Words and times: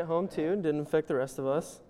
at 0.00 0.06
home 0.06 0.26
too 0.26 0.52
and 0.52 0.62
didn't 0.62 0.80
affect 0.80 1.06
the 1.06 1.14
rest 1.14 1.38
of 1.38 1.46
us. 1.46 1.80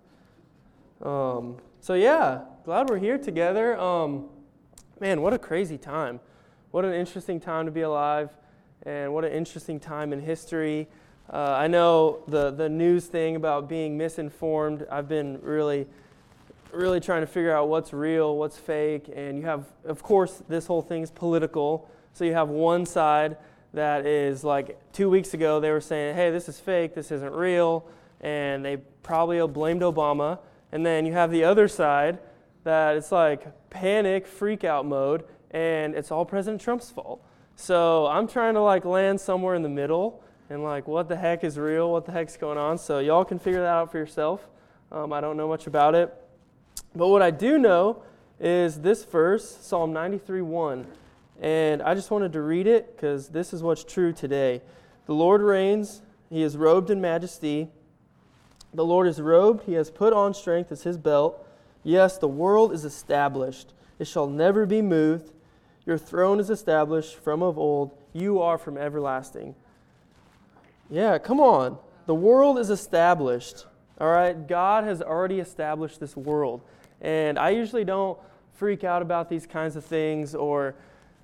Um, 1.02 1.56
so 1.80 1.94
yeah, 1.94 2.42
glad 2.64 2.90
we're 2.90 2.98
here 2.98 3.16
together. 3.16 3.78
Um, 3.78 4.26
man, 5.00 5.22
what 5.22 5.32
a 5.32 5.38
crazy 5.38 5.78
time! 5.78 6.20
What 6.72 6.84
an 6.84 6.92
interesting 6.92 7.40
time 7.40 7.64
to 7.64 7.72
be 7.72 7.80
alive, 7.80 8.30
and 8.84 9.14
what 9.14 9.24
an 9.24 9.32
interesting 9.32 9.80
time 9.80 10.12
in 10.12 10.20
history. 10.20 10.88
Uh, 11.32 11.54
I 11.56 11.68
know 11.68 12.22
the 12.28 12.50
the 12.50 12.68
news 12.68 13.06
thing 13.06 13.36
about 13.36 13.68
being 13.68 13.96
misinformed. 13.96 14.86
I've 14.90 15.08
been 15.08 15.40
really, 15.40 15.86
really 16.72 17.00
trying 17.00 17.22
to 17.22 17.26
figure 17.26 17.56
out 17.56 17.68
what's 17.68 17.92
real, 17.94 18.36
what's 18.36 18.58
fake, 18.58 19.10
and 19.14 19.38
you 19.38 19.44
have, 19.46 19.64
of 19.84 20.02
course, 20.02 20.42
this 20.48 20.66
whole 20.66 20.82
thing 20.82 21.02
is 21.02 21.10
political. 21.10 21.88
So 22.12 22.24
you 22.24 22.34
have 22.34 22.48
one 22.48 22.84
side 22.84 23.36
that 23.72 24.04
is 24.04 24.42
like 24.42 24.76
two 24.92 25.08
weeks 25.08 25.32
ago 25.34 25.60
they 25.60 25.70
were 25.70 25.80
saying, 25.80 26.14
hey, 26.16 26.30
this 26.30 26.48
is 26.48 26.58
fake, 26.58 26.94
this 26.94 27.10
isn't 27.10 27.32
real, 27.32 27.86
and 28.20 28.64
they 28.64 28.78
probably 29.02 29.46
blamed 29.46 29.82
Obama. 29.82 30.38
And 30.72 30.84
then 30.84 31.06
you 31.06 31.12
have 31.12 31.30
the 31.30 31.44
other 31.44 31.68
side 31.68 32.18
that 32.64 32.96
it's 32.96 33.10
like 33.10 33.70
panic, 33.70 34.26
freak 34.26 34.64
out 34.64 34.86
mode, 34.86 35.24
and 35.50 35.94
it's 35.94 36.10
all 36.10 36.24
President 36.24 36.60
Trump's 36.60 36.90
fault. 36.90 37.24
So 37.56 38.06
I'm 38.06 38.26
trying 38.26 38.54
to 38.54 38.62
like 38.62 38.84
land 38.84 39.20
somewhere 39.20 39.54
in 39.54 39.62
the 39.62 39.68
middle 39.68 40.22
and 40.48 40.62
like 40.62 40.88
what 40.88 41.08
the 41.08 41.16
heck 41.16 41.44
is 41.44 41.58
real, 41.58 41.90
what 41.92 42.06
the 42.06 42.12
heck's 42.12 42.36
going 42.36 42.58
on. 42.58 42.78
So 42.78 42.98
y'all 42.98 43.24
can 43.24 43.38
figure 43.38 43.60
that 43.60 43.68
out 43.68 43.90
for 43.90 43.98
yourself. 43.98 44.46
Um, 44.92 45.12
I 45.12 45.20
don't 45.20 45.36
know 45.36 45.48
much 45.48 45.66
about 45.66 45.94
it. 45.94 46.12
But 46.94 47.08
what 47.08 47.22
I 47.22 47.30
do 47.30 47.58
know 47.58 48.02
is 48.40 48.80
this 48.80 49.04
verse, 49.04 49.58
Psalm 49.60 49.92
93 49.92 50.42
1. 50.42 50.86
And 51.40 51.82
I 51.82 51.94
just 51.94 52.10
wanted 52.10 52.32
to 52.34 52.42
read 52.42 52.66
it 52.66 52.96
because 52.96 53.28
this 53.28 53.52
is 53.52 53.62
what's 53.62 53.84
true 53.84 54.12
today. 54.12 54.60
The 55.06 55.14
Lord 55.14 55.40
reigns, 55.40 56.02
he 56.28 56.42
is 56.42 56.56
robed 56.56 56.90
in 56.90 57.00
majesty. 57.00 57.68
The 58.72 58.84
Lord 58.84 59.06
is 59.06 59.20
robed, 59.20 59.64
he 59.64 59.74
has 59.74 59.90
put 59.90 60.12
on 60.12 60.34
strength 60.34 60.70
as 60.70 60.82
his 60.82 60.96
belt. 60.96 61.46
Yes, 61.82 62.18
the 62.18 62.28
world 62.28 62.72
is 62.72 62.84
established, 62.84 63.72
it 63.98 64.06
shall 64.06 64.26
never 64.26 64.66
be 64.66 64.82
moved. 64.82 65.32
Your 65.86 65.98
throne 65.98 66.38
is 66.38 66.50
established 66.50 67.16
from 67.16 67.42
of 67.42 67.58
old, 67.58 67.96
you 68.12 68.40
are 68.40 68.58
from 68.58 68.76
everlasting. 68.76 69.54
Yeah, 70.88 71.18
come 71.18 71.40
on. 71.40 71.78
The 72.06 72.14
world 72.14 72.58
is 72.58 72.70
established. 72.70 73.66
All 74.00 74.10
right, 74.10 74.46
God 74.46 74.84
has 74.84 75.02
already 75.02 75.40
established 75.40 76.00
this 76.00 76.16
world. 76.16 76.62
And 77.00 77.38
I 77.38 77.50
usually 77.50 77.84
don't 77.84 78.18
freak 78.52 78.84
out 78.84 79.00
about 79.00 79.28
these 79.28 79.46
kinds 79.46 79.76
of 79.76 79.84
things 79.84 80.34
or 80.34 80.74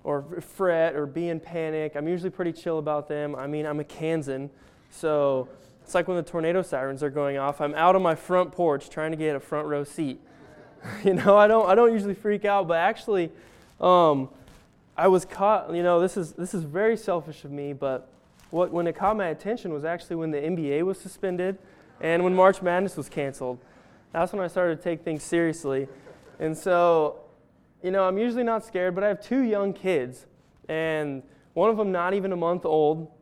or 0.07 0.23
fret 0.41 0.95
or 0.95 1.05
be 1.05 1.31
in 1.31 1.41
panic. 1.41 1.97
I'm 1.97 2.07
usually 2.07 2.31
pretty 2.31 2.53
chill 2.53 2.79
about 2.79 3.09
them. 3.09 3.35
I 3.35 3.49
mean, 3.49 3.67
I'm 3.67 3.81
a 3.81 3.85
Kansan, 3.85 4.51
so 4.89 5.49
it's 5.87 5.95
like 5.95 6.09
when 6.09 6.17
the 6.17 6.23
tornado 6.25 6.63
sirens 6.63 7.05
are 7.05 7.11
going 7.11 7.37
off. 7.37 7.61
I'm 7.61 7.73
out 7.77 7.95
on 7.95 8.03
my 8.03 8.17
front 8.17 8.51
porch 8.51 8.91
trying 8.91 9.13
to 9.13 9.17
get 9.17 9.37
a 9.37 9.41
front 9.41 9.69
row 9.69 9.85
seat. 9.85 10.19
you 11.05 11.15
know, 11.15 11.37
I 11.37 11.47
don't 11.47 11.69
I 11.69 11.77
don't 11.77 11.93
usually 11.93 12.13
freak 12.13 12.45
out, 12.45 12.67
but 12.67 12.79
actually, 12.79 13.31
um, 13.81 14.29
I 14.97 15.07
was 15.07 15.25
caught. 15.25 15.73
You 15.73 15.85
know, 15.85 16.01
this 16.01 16.17
is 16.17 16.33
this 16.33 16.55
is 16.55 16.65
very 16.65 16.97
selfish 16.97 17.45
of 17.45 17.53
me, 17.53 17.73
but 17.73 18.09
what 18.51 18.73
when 18.73 18.89
it 18.89 18.97
caught 18.97 19.17
my 19.17 19.29
attention 19.29 19.73
was 19.73 19.85
actually 19.85 20.17
when 20.17 20.33
the 20.33 20.39
NBA 20.39 20.83
was 20.83 20.99
suspended 20.99 21.57
and 22.01 22.25
when 22.25 22.35
March 22.35 22.63
Madness 22.63 22.97
was 22.97 23.09
canceled. 23.09 23.61
That's 24.11 24.33
when 24.33 24.43
I 24.43 24.49
started 24.49 24.79
to 24.79 24.83
take 24.83 25.05
things 25.05 25.23
seriously, 25.23 25.87
and 26.41 26.59
so 26.59 27.21
you 27.81 27.93
know, 27.93 28.09
I'm 28.09 28.19
usually 28.19 28.43
not 28.43 28.65
scared, 28.65 28.97
but 28.97 29.05
I 29.05 29.07
have 29.07 29.21
two 29.21 29.43
young 29.43 29.73
kids, 29.73 30.27
and 30.69 31.23
one 31.55 31.71
of 31.71 31.77
them 31.77 31.93
not 31.93 32.13
even 32.13 32.33
a 32.33 32.37
month 32.37 32.65
old. 32.65 33.13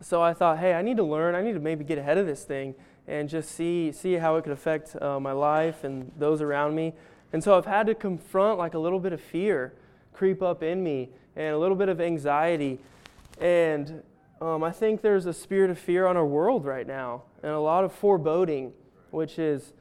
So 0.00 0.22
I 0.22 0.32
thought, 0.32 0.58
hey, 0.58 0.74
I 0.74 0.82
need 0.82 0.96
to 0.96 1.02
learn. 1.02 1.34
I 1.34 1.42
need 1.42 1.52
to 1.52 1.60
maybe 1.60 1.84
get 1.84 1.98
ahead 1.98 2.18
of 2.18 2.26
this 2.26 2.44
thing 2.44 2.74
and 3.06 3.28
just 3.28 3.50
see 3.50 3.92
see 3.92 4.14
how 4.14 4.36
it 4.36 4.42
could 4.42 4.52
affect 4.52 4.96
uh, 5.00 5.18
my 5.20 5.32
life 5.32 5.84
and 5.84 6.10
those 6.16 6.40
around 6.40 6.74
me. 6.74 6.94
And 7.32 7.42
so 7.44 7.56
I've 7.56 7.66
had 7.66 7.86
to 7.86 7.94
confront 7.94 8.58
like 8.58 8.74
a 8.74 8.78
little 8.78 9.00
bit 9.00 9.12
of 9.12 9.20
fear 9.20 9.72
creep 10.12 10.42
up 10.42 10.62
in 10.62 10.82
me 10.82 11.08
and 11.36 11.54
a 11.54 11.58
little 11.58 11.76
bit 11.76 11.88
of 11.88 12.00
anxiety. 12.00 12.78
And 13.40 14.02
um, 14.40 14.62
I 14.62 14.70
think 14.70 15.02
there's 15.02 15.26
a 15.26 15.32
spirit 15.32 15.70
of 15.70 15.78
fear 15.78 16.06
on 16.06 16.16
our 16.16 16.26
world 16.26 16.64
right 16.64 16.86
now 16.86 17.22
and 17.42 17.52
a 17.52 17.60
lot 17.60 17.84
of 17.84 17.92
foreboding, 17.92 18.72
which 19.10 19.38
is 19.38 19.72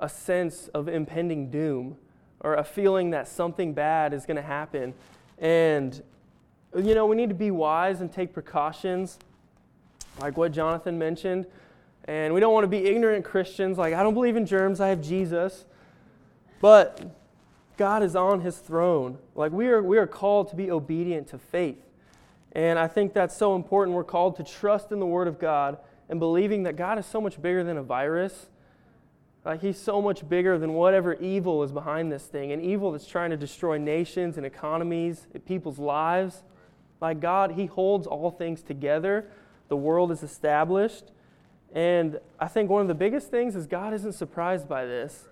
a 0.00 0.08
sense 0.08 0.68
of 0.68 0.88
impending 0.88 1.50
doom 1.50 1.96
or 2.40 2.54
a 2.54 2.64
feeling 2.64 3.10
that 3.10 3.26
something 3.26 3.74
bad 3.74 4.12
is 4.12 4.26
going 4.26 4.36
to 4.36 4.42
happen. 4.42 4.94
And, 5.38 6.00
you 6.76 6.94
know, 6.94 7.06
we 7.06 7.16
need 7.16 7.28
to 7.28 7.34
be 7.34 7.50
wise 7.50 8.00
and 8.00 8.12
take 8.12 8.32
precautions, 8.32 9.18
like 10.20 10.36
what 10.36 10.52
Jonathan 10.52 10.98
mentioned. 10.98 11.46
And 12.04 12.32
we 12.32 12.40
don't 12.40 12.52
want 12.52 12.64
to 12.64 12.68
be 12.68 12.86
ignorant 12.86 13.24
Christians, 13.24 13.76
like, 13.76 13.92
I 13.94 14.02
don't 14.02 14.14
believe 14.14 14.36
in 14.36 14.46
germs, 14.46 14.80
I 14.80 14.88
have 14.88 15.02
Jesus. 15.02 15.66
But 16.60 17.02
God 17.76 18.02
is 18.02 18.16
on 18.16 18.40
his 18.40 18.56
throne. 18.56 19.18
Like, 19.34 19.52
we 19.52 19.68
are, 19.68 19.82
we 19.82 19.98
are 19.98 20.06
called 20.06 20.48
to 20.50 20.56
be 20.56 20.70
obedient 20.70 21.28
to 21.28 21.38
faith. 21.38 21.84
And 22.52 22.78
I 22.78 22.88
think 22.88 23.12
that's 23.12 23.36
so 23.36 23.54
important. 23.54 23.94
We're 23.94 24.04
called 24.04 24.36
to 24.36 24.44
trust 24.44 24.90
in 24.90 25.00
the 25.00 25.06
Word 25.06 25.28
of 25.28 25.38
God 25.38 25.78
and 26.08 26.18
believing 26.18 26.62
that 26.62 26.76
God 26.76 26.98
is 26.98 27.04
so 27.04 27.20
much 27.20 27.40
bigger 27.40 27.62
than 27.62 27.76
a 27.76 27.82
virus 27.82 28.48
like 29.48 29.62
he's 29.62 29.78
so 29.78 30.02
much 30.02 30.28
bigger 30.28 30.58
than 30.58 30.74
whatever 30.74 31.14
evil 31.14 31.62
is 31.62 31.72
behind 31.72 32.12
this 32.12 32.24
thing, 32.24 32.52
and 32.52 32.60
evil 32.62 32.92
that's 32.92 33.06
trying 33.06 33.30
to 33.30 33.36
destroy 33.36 33.78
nations 33.78 34.36
and 34.36 34.44
economies, 34.44 35.26
people's 35.46 35.78
lives. 35.78 36.42
Like 37.00 37.20
God, 37.20 37.52
he 37.52 37.64
holds 37.64 38.06
all 38.06 38.30
things 38.30 38.62
together. 38.62 39.24
The 39.68 39.76
world 39.76 40.10
is 40.10 40.22
established. 40.22 41.04
And 41.74 42.18
I 42.40 42.48
think 42.48 42.70
one 42.70 42.82
of 42.82 42.88
the 42.88 42.94
biggest 42.94 43.30
things 43.30 43.54
is 43.54 43.66
God 43.66 43.92
isn't 43.94 44.12
surprised 44.12 44.68
by 44.68 44.86
this. 44.86 45.28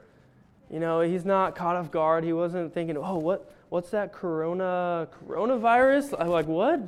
You 0.70 0.80
know, 0.80 1.00
he's 1.00 1.24
not 1.24 1.54
caught 1.54 1.76
off 1.76 1.90
guard. 1.90 2.24
He 2.24 2.32
wasn't 2.32 2.74
thinking, 2.74 2.96
oh, 2.96 3.18
what, 3.18 3.50
what's 3.68 3.90
that 3.90 4.12
corona 4.12 5.08
coronavirus? 5.26 6.14
I'm 6.18 6.28
like, 6.28 6.46
what? 6.46 6.80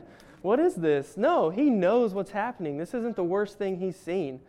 What 0.42 0.60
is 0.60 0.74
this? 0.74 1.16
No, 1.16 1.50
he 1.50 1.70
knows 1.70 2.12
what's 2.12 2.30
happening. 2.30 2.76
This 2.78 2.94
isn't 2.94 3.16
the 3.16 3.24
worst 3.24 3.58
thing 3.58 3.78
he's 3.78 3.98
seen. 3.98 4.40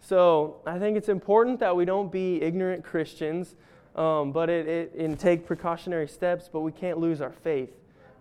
So 0.00 0.60
I 0.66 0.78
think 0.78 0.96
it's 0.96 1.08
important 1.08 1.60
that 1.60 1.74
we 1.74 1.84
don't 1.84 2.10
be 2.10 2.42
ignorant 2.42 2.84
Christians, 2.84 3.54
um, 3.94 4.32
but 4.32 4.50
it, 4.50 4.66
it, 4.66 4.94
and 4.94 5.18
take 5.18 5.46
precautionary 5.46 6.08
steps, 6.08 6.48
but 6.52 6.60
we 6.60 6.72
can't 6.72 6.98
lose 6.98 7.20
our 7.20 7.32
faith 7.32 7.70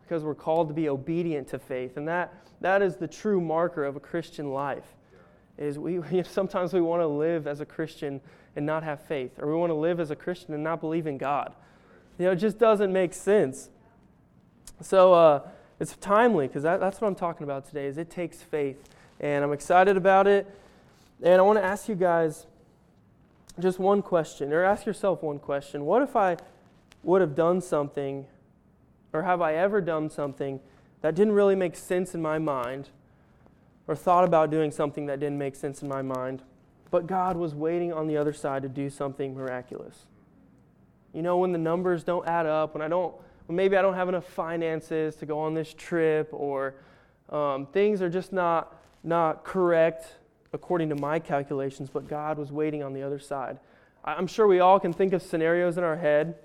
because 0.07 0.23
we're 0.23 0.35
called 0.35 0.67
to 0.67 0.73
be 0.73 0.87
obedient 0.87 1.47
to 1.49 1.59
faith. 1.59 1.97
And 1.97 2.07
that, 2.07 2.33
that 2.61 2.81
is 2.81 2.97
the 2.97 3.07
true 3.07 3.41
marker 3.41 3.83
of 3.83 3.95
a 3.95 3.99
Christian 3.99 4.51
life. 4.51 4.93
Is 5.57 5.79
we, 5.79 6.01
sometimes 6.23 6.73
we 6.73 6.81
want 6.81 7.01
to 7.01 7.07
live 7.07 7.47
as 7.47 7.59
a 7.59 7.65
Christian 7.65 8.21
and 8.55 8.65
not 8.65 8.83
have 8.83 9.01
faith, 9.01 9.39
or 9.39 9.47
we 9.47 9.55
want 9.55 9.69
to 9.71 9.75
live 9.75 9.99
as 9.99 10.11
a 10.11 10.15
Christian 10.15 10.53
and 10.53 10.63
not 10.63 10.79
believe 10.79 11.07
in 11.07 11.17
God. 11.17 11.53
You 12.17 12.25
know, 12.25 12.31
it 12.31 12.37
just 12.37 12.57
doesn't 12.57 12.93
make 12.93 13.13
sense. 13.13 13.69
So 14.81 15.13
uh, 15.13 15.41
it's 15.79 15.95
timely 15.97 16.47
because 16.47 16.63
that, 16.63 16.79
that's 16.79 17.01
what 17.01 17.07
I'm 17.07 17.15
talking 17.15 17.43
about 17.43 17.65
today. 17.67 17.87
Is 17.87 17.97
it 17.97 18.09
takes 18.09 18.41
faith, 18.41 18.77
and 19.19 19.43
I'm 19.43 19.51
excited 19.51 19.97
about 19.97 20.27
it. 20.27 20.47
And 21.21 21.35
I 21.35 21.41
want 21.41 21.59
to 21.59 21.63
ask 21.63 21.89
you 21.89 21.95
guys 21.95 22.45
just 23.59 23.79
one 23.79 24.01
question, 24.01 24.53
or 24.53 24.63
ask 24.63 24.85
yourself 24.85 25.23
one 25.23 25.39
question. 25.39 25.85
What 25.85 26.01
if 26.01 26.15
I 26.15 26.37
would 27.03 27.21
have 27.21 27.35
done 27.35 27.61
something, 27.61 28.25
or 29.15 29.23
have 29.23 29.41
I 29.41 29.55
ever 29.55 29.81
done 29.81 30.09
something 30.09 30.59
that 31.01 31.15
didn't 31.15 31.33
really 31.33 31.55
make 31.55 31.75
sense 31.75 32.13
in 32.13 32.21
my 32.21 32.37
mind, 32.37 32.89
or 33.87 33.95
thought 33.95 34.23
about 34.23 34.49
doing 34.49 34.71
something 34.71 35.05
that 35.05 35.19
didn't 35.19 35.37
make 35.37 35.55
sense 35.55 35.81
in 35.81 35.87
my 35.87 36.01
mind, 36.01 36.41
but 36.91 37.07
God 37.07 37.37
was 37.37 37.53
waiting 37.53 37.93
on 37.93 38.07
the 38.07 38.17
other 38.17 38.33
side 38.33 38.63
to 38.63 38.69
do 38.69 38.89
something 38.89 39.35
miraculous? 39.35 40.05
You 41.13 41.21
know, 41.21 41.37
when 41.37 41.51
the 41.51 41.57
numbers 41.57 42.03
don't 42.03 42.27
add 42.27 42.45
up, 42.45 42.73
when 42.73 42.81
I 42.81 42.87
don't, 42.87 43.15
when 43.45 43.55
maybe 43.55 43.77
I 43.77 43.81
don't 43.81 43.93
have 43.93 44.09
enough 44.09 44.25
finances 44.25 45.15
to 45.17 45.25
go 45.25 45.39
on 45.39 45.53
this 45.53 45.73
trip, 45.73 46.29
or 46.31 46.75
um, 47.29 47.67
things 47.67 48.01
are 48.01 48.09
just 48.09 48.33
not 48.33 48.75
not 49.03 49.43
correct 49.43 50.15
according 50.51 50.89
to 50.89 50.95
my 50.95 51.19
calculations, 51.19 51.89
but 51.89 52.07
God 52.07 52.37
was 52.37 52.51
waiting 52.51 52.81
on 52.81 52.93
the 52.93 53.03
other 53.03 53.19
side. 53.19 53.59
I'm 54.03 54.27
sure 54.27 54.47
we 54.47 54.59
all 54.59 54.79
can 54.79 54.93
think 54.93 55.13
of 55.13 55.21
scenarios 55.21 55.77
in 55.77 55.83
our 55.83 55.97
head 55.97 56.35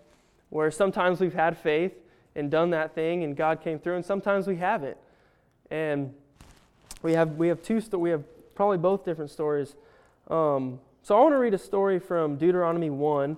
where 0.50 0.70
sometimes 0.70 1.20
we've 1.20 1.34
had 1.34 1.56
faith 1.56 1.92
and 2.34 2.50
done 2.50 2.70
that 2.70 2.94
thing 2.94 3.24
and 3.24 3.36
God 3.36 3.62
came 3.62 3.78
through, 3.78 3.96
and 3.96 4.04
sometimes 4.04 4.46
we 4.46 4.56
haven't. 4.56 4.96
And 5.70 6.14
we 7.02 7.12
have, 7.12 7.36
we 7.36 7.48
have 7.48 7.62
two, 7.62 7.80
we 7.96 8.10
have 8.10 8.24
probably 8.54 8.78
both 8.78 9.04
different 9.04 9.30
stories. 9.30 9.74
Um, 10.28 10.80
so 11.02 11.16
I 11.16 11.20
want 11.22 11.32
to 11.32 11.38
read 11.38 11.54
a 11.54 11.58
story 11.58 11.98
from 11.98 12.36
Deuteronomy 12.36 12.90
1. 12.90 13.36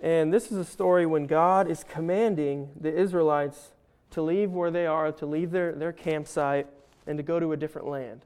And 0.00 0.32
this 0.32 0.50
is 0.50 0.58
a 0.58 0.64
story 0.64 1.06
when 1.06 1.26
God 1.26 1.70
is 1.70 1.84
commanding 1.84 2.70
the 2.78 2.92
Israelites 2.92 3.72
to 4.12 4.22
leave 4.22 4.50
where 4.50 4.70
they 4.70 4.86
are, 4.86 5.12
to 5.12 5.26
leave 5.26 5.50
their, 5.50 5.72
their 5.72 5.92
campsite, 5.92 6.66
and 7.06 7.16
to 7.18 7.22
go 7.22 7.38
to 7.38 7.52
a 7.52 7.56
different 7.56 7.86
land. 7.86 8.24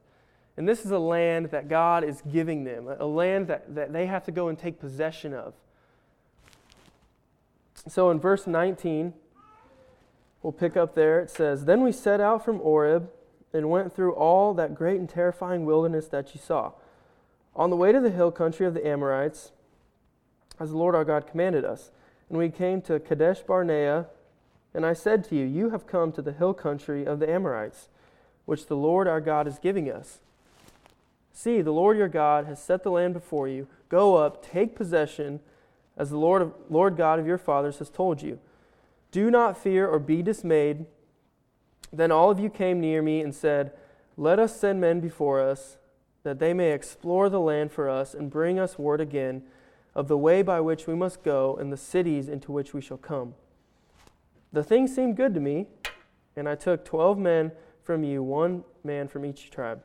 And 0.57 0.67
this 0.67 0.85
is 0.85 0.91
a 0.91 0.99
land 0.99 1.51
that 1.51 1.67
God 1.67 2.03
is 2.03 2.21
giving 2.31 2.63
them, 2.63 2.87
a 2.87 3.05
land 3.05 3.47
that, 3.47 3.75
that 3.75 3.91
they 3.91 4.05
have 4.05 4.23
to 4.25 4.31
go 4.31 4.47
and 4.47 4.57
take 4.57 4.79
possession 4.79 5.33
of. 5.33 5.53
So 7.87 8.09
in 8.09 8.19
verse 8.19 8.47
19, 8.47 9.13
we'll 10.45 10.51
pick 10.51 10.77
up 10.77 10.93
there. 10.93 11.19
It 11.19 11.31
says, 11.31 11.65
Then 11.65 11.81
we 11.81 11.91
set 11.91 12.21
out 12.21 12.45
from 12.45 12.59
Horeb 12.59 13.09
and 13.51 13.71
went 13.71 13.95
through 13.95 14.13
all 14.13 14.53
that 14.53 14.75
great 14.75 14.99
and 14.99 15.09
terrifying 15.09 15.65
wilderness 15.65 16.05
that 16.09 16.35
you 16.35 16.39
saw. 16.39 16.73
on 17.55 17.69
the 17.71 17.75
way 17.75 17.91
to 17.91 18.01
the 18.01 18.11
hill 18.11 18.31
country 18.31 18.65
of 18.65 18.73
the 18.73 18.85
Amorites, 18.85 19.53
as 20.59 20.69
the 20.69 20.77
Lord 20.77 20.93
our 20.93 21.05
God 21.05 21.25
commanded 21.25 21.65
us. 21.65 21.89
And 22.29 22.37
we 22.37 22.49
came 22.49 22.81
to 22.81 22.99
Kadesh 22.99 23.39
Barnea, 23.39 24.07
and 24.73 24.85
I 24.85 24.93
said 24.93 25.23
to 25.25 25.35
you, 25.35 25.45
You 25.45 25.71
have 25.71 25.87
come 25.87 26.11
to 26.11 26.21
the 26.21 26.33
hill 26.33 26.53
country 26.53 27.05
of 27.05 27.19
the 27.19 27.29
Amorites, 27.29 27.87
which 28.45 28.67
the 28.67 28.75
Lord 28.75 29.07
our 29.07 29.21
God 29.21 29.47
is 29.47 29.57
giving 29.57 29.89
us. 29.89 30.19
See, 31.33 31.61
the 31.61 31.71
Lord 31.71 31.97
your 31.97 32.09
God 32.09 32.45
has 32.45 32.61
set 32.61 32.83
the 32.83 32.91
land 32.91 33.13
before 33.13 33.47
you. 33.47 33.67
Go 33.89 34.17
up, 34.17 34.45
take 34.45 34.75
possession, 34.75 35.39
as 35.97 36.11
the 36.11 36.19
Lord, 36.19 36.41
of, 36.43 36.53
Lord 36.69 36.97
God 36.97 37.19
of 37.19 37.25
your 37.25 37.39
fathers 37.39 37.79
has 37.79 37.89
told 37.89 38.21
you. 38.21 38.37
Do 39.15 39.31
not 39.31 39.57
fear 39.57 39.87
or 39.87 39.97
be 39.97 40.21
dismayed. 40.21 40.87
Then 41.93 42.11
all 42.11 42.29
of 42.29 42.37
you 42.37 42.49
came 42.49 42.81
near 42.81 43.01
me 43.01 43.21
and 43.21 43.33
said, 43.33 43.71
Let 44.17 44.39
us 44.39 44.59
send 44.59 44.81
men 44.81 44.99
before 44.99 45.39
us, 45.39 45.77
that 46.23 46.39
they 46.39 46.53
may 46.53 46.73
explore 46.73 47.29
the 47.29 47.39
land 47.39 47.71
for 47.71 47.89
us 47.89 48.13
and 48.13 48.29
bring 48.29 48.59
us 48.59 48.77
word 48.77 48.99
again 48.99 49.43
of 49.95 50.09
the 50.09 50.17
way 50.17 50.41
by 50.41 50.59
which 50.59 50.85
we 50.85 50.95
must 50.95 51.23
go 51.23 51.55
and 51.55 51.71
the 51.71 51.77
cities 51.77 52.27
into 52.27 52.51
which 52.51 52.73
we 52.73 52.81
shall 52.81 52.97
come. 52.97 53.35
The 54.51 54.65
thing 54.65 54.85
seemed 54.85 55.15
good 55.15 55.33
to 55.35 55.39
me, 55.39 55.67
and 56.35 56.49
I 56.49 56.55
took 56.55 56.83
twelve 56.83 57.17
men 57.17 57.53
from 57.83 58.03
you, 58.03 58.21
one 58.21 58.65
man 58.83 59.07
from 59.07 59.23
each 59.23 59.49
tribe. 59.49 59.81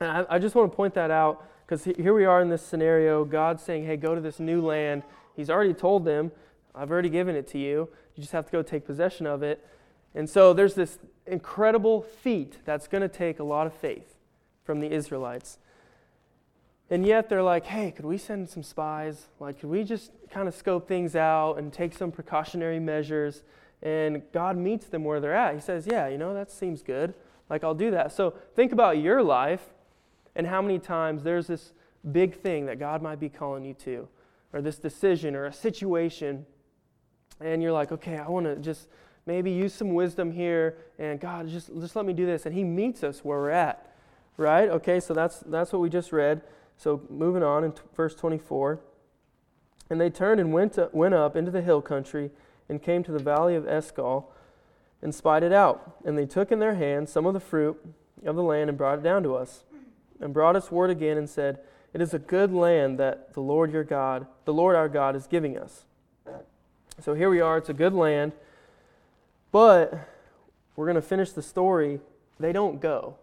And 0.00 0.10
I, 0.10 0.34
I 0.34 0.38
just 0.38 0.54
want 0.54 0.70
to 0.70 0.76
point 0.76 0.92
that 0.92 1.10
out 1.10 1.48
because 1.64 1.84
here 1.84 2.12
we 2.12 2.26
are 2.26 2.42
in 2.42 2.50
this 2.50 2.60
scenario 2.60 3.24
God's 3.24 3.62
saying, 3.62 3.86
hey, 3.86 3.96
go 3.96 4.14
to 4.14 4.20
this 4.20 4.38
new 4.38 4.60
land. 4.60 5.02
He's 5.34 5.48
already 5.48 5.72
told 5.72 6.04
them, 6.04 6.30
I've 6.74 6.90
already 6.90 7.08
given 7.08 7.36
it 7.36 7.46
to 7.48 7.58
you. 7.58 7.88
You 8.14 8.20
just 8.22 8.32
have 8.32 8.46
to 8.46 8.52
go 8.52 8.62
take 8.62 8.86
possession 8.86 9.26
of 9.26 9.42
it. 9.42 9.66
And 10.14 10.28
so 10.28 10.52
there's 10.52 10.74
this 10.74 10.98
incredible 11.26 12.02
feat 12.02 12.58
that's 12.64 12.86
going 12.86 13.02
to 13.02 13.08
take 13.08 13.38
a 13.38 13.44
lot 13.44 13.66
of 13.66 13.72
faith 13.72 14.16
from 14.64 14.80
the 14.80 14.90
Israelites. 14.90 15.58
And 16.90 17.06
yet 17.06 17.30
they're 17.30 17.42
like, 17.42 17.64
hey, 17.64 17.90
could 17.90 18.04
we 18.04 18.18
send 18.18 18.50
some 18.50 18.62
spies? 18.62 19.26
Like, 19.40 19.60
could 19.60 19.70
we 19.70 19.82
just 19.82 20.10
kind 20.30 20.46
of 20.46 20.54
scope 20.54 20.86
things 20.86 21.16
out 21.16 21.54
and 21.54 21.72
take 21.72 21.94
some 21.94 22.12
precautionary 22.12 22.78
measures? 22.78 23.42
And 23.82 24.22
God 24.32 24.58
meets 24.58 24.86
them 24.86 25.02
where 25.02 25.18
they're 25.18 25.34
at. 25.34 25.54
He 25.54 25.60
says, 25.60 25.86
yeah, 25.86 26.08
you 26.08 26.18
know, 26.18 26.34
that 26.34 26.50
seems 26.50 26.82
good. 26.82 27.14
Like, 27.48 27.64
I'll 27.64 27.74
do 27.74 27.90
that. 27.92 28.12
So 28.12 28.34
think 28.54 28.72
about 28.72 28.98
your 28.98 29.22
life 29.22 29.70
and 30.36 30.46
how 30.46 30.60
many 30.60 30.78
times 30.78 31.22
there's 31.22 31.46
this 31.46 31.72
big 32.10 32.40
thing 32.40 32.66
that 32.66 32.78
God 32.78 33.00
might 33.00 33.20
be 33.20 33.28
calling 33.28 33.64
you 33.64 33.74
to, 33.74 34.08
or 34.52 34.60
this 34.60 34.78
decision 34.78 35.34
or 35.34 35.46
a 35.46 35.52
situation. 35.52 36.44
And 37.42 37.62
you're 37.62 37.72
like, 37.72 37.92
okay, 37.92 38.18
I 38.18 38.28
want 38.28 38.46
to 38.46 38.56
just 38.56 38.88
maybe 39.26 39.50
use 39.50 39.72
some 39.72 39.94
wisdom 39.94 40.32
here. 40.32 40.76
And 40.98 41.20
God, 41.20 41.48
just, 41.48 41.74
just 41.80 41.96
let 41.96 42.04
me 42.04 42.12
do 42.12 42.26
this. 42.26 42.46
And 42.46 42.54
He 42.54 42.64
meets 42.64 43.02
us 43.02 43.24
where 43.24 43.38
we're 43.38 43.50
at. 43.50 43.94
Right? 44.36 44.68
Okay, 44.68 44.98
so 45.00 45.14
that's, 45.14 45.40
that's 45.40 45.72
what 45.72 45.80
we 45.80 45.90
just 45.90 46.12
read. 46.12 46.42
So 46.76 47.02
moving 47.10 47.42
on 47.42 47.64
in 47.64 47.72
t- 47.72 47.82
verse 47.94 48.14
24. 48.14 48.80
And 49.90 50.00
they 50.00 50.10
turned 50.10 50.40
and 50.40 50.52
went, 50.52 50.74
to, 50.74 50.88
went 50.92 51.14
up 51.14 51.36
into 51.36 51.50
the 51.50 51.60
hill 51.60 51.82
country 51.82 52.30
and 52.68 52.82
came 52.82 53.02
to 53.04 53.12
the 53.12 53.18
valley 53.18 53.54
of 53.54 53.66
Eshcol 53.68 54.32
and 55.02 55.14
spied 55.14 55.42
it 55.42 55.52
out. 55.52 55.98
And 56.04 56.16
they 56.16 56.26
took 56.26 56.50
in 56.50 56.60
their 56.60 56.76
hands 56.76 57.12
some 57.12 57.26
of 57.26 57.34
the 57.34 57.40
fruit 57.40 57.78
of 58.24 58.36
the 58.36 58.42
land 58.42 58.70
and 58.70 58.78
brought 58.78 59.00
it 59.00 59.02
down 59.02 59.22
to 59.24 59.34
us. 59.34 59.64
And 60.20 60.32
brought 60.32 60.56
us 60.56 60.70
word 60.70 60.90
again 60.90 61.18
and 61.18 61.28
said, 61.28 61.58
It 61.92 62.00
is 62.00 62.14
a 62.14 62.18
good 62.18 62.52
land 62.52 62.98
that 62.98 63.34
the 63.34 63.40
Lord 63.40 63.72
your 63.72 63.84
God, 63.84 64.26
the 64.44 64.54
Lord 64.54 64.76
our 64.76 64.88
God, 64.88 65.16
is 65.16 65.26
giving 65.26 65.58
us. 65.58 65.84
So 67.02 67.14
here 67.14 67.30
we 67.30 67.40
are, 67.40 67.58
it's 67.58 67.68
a 67.68 67.74
good 67.74 67.94
land. 67.94 68.30
But 69.50 70.08
we're 70.76 70.86
going 70.86 70.94
to 70.94 71.02
finish 71.02 71.32
the 71.32 71.42
story. 71.42 71.98
They 72.38 72.52
don't 72.52 72.80
go. 72.80 73.16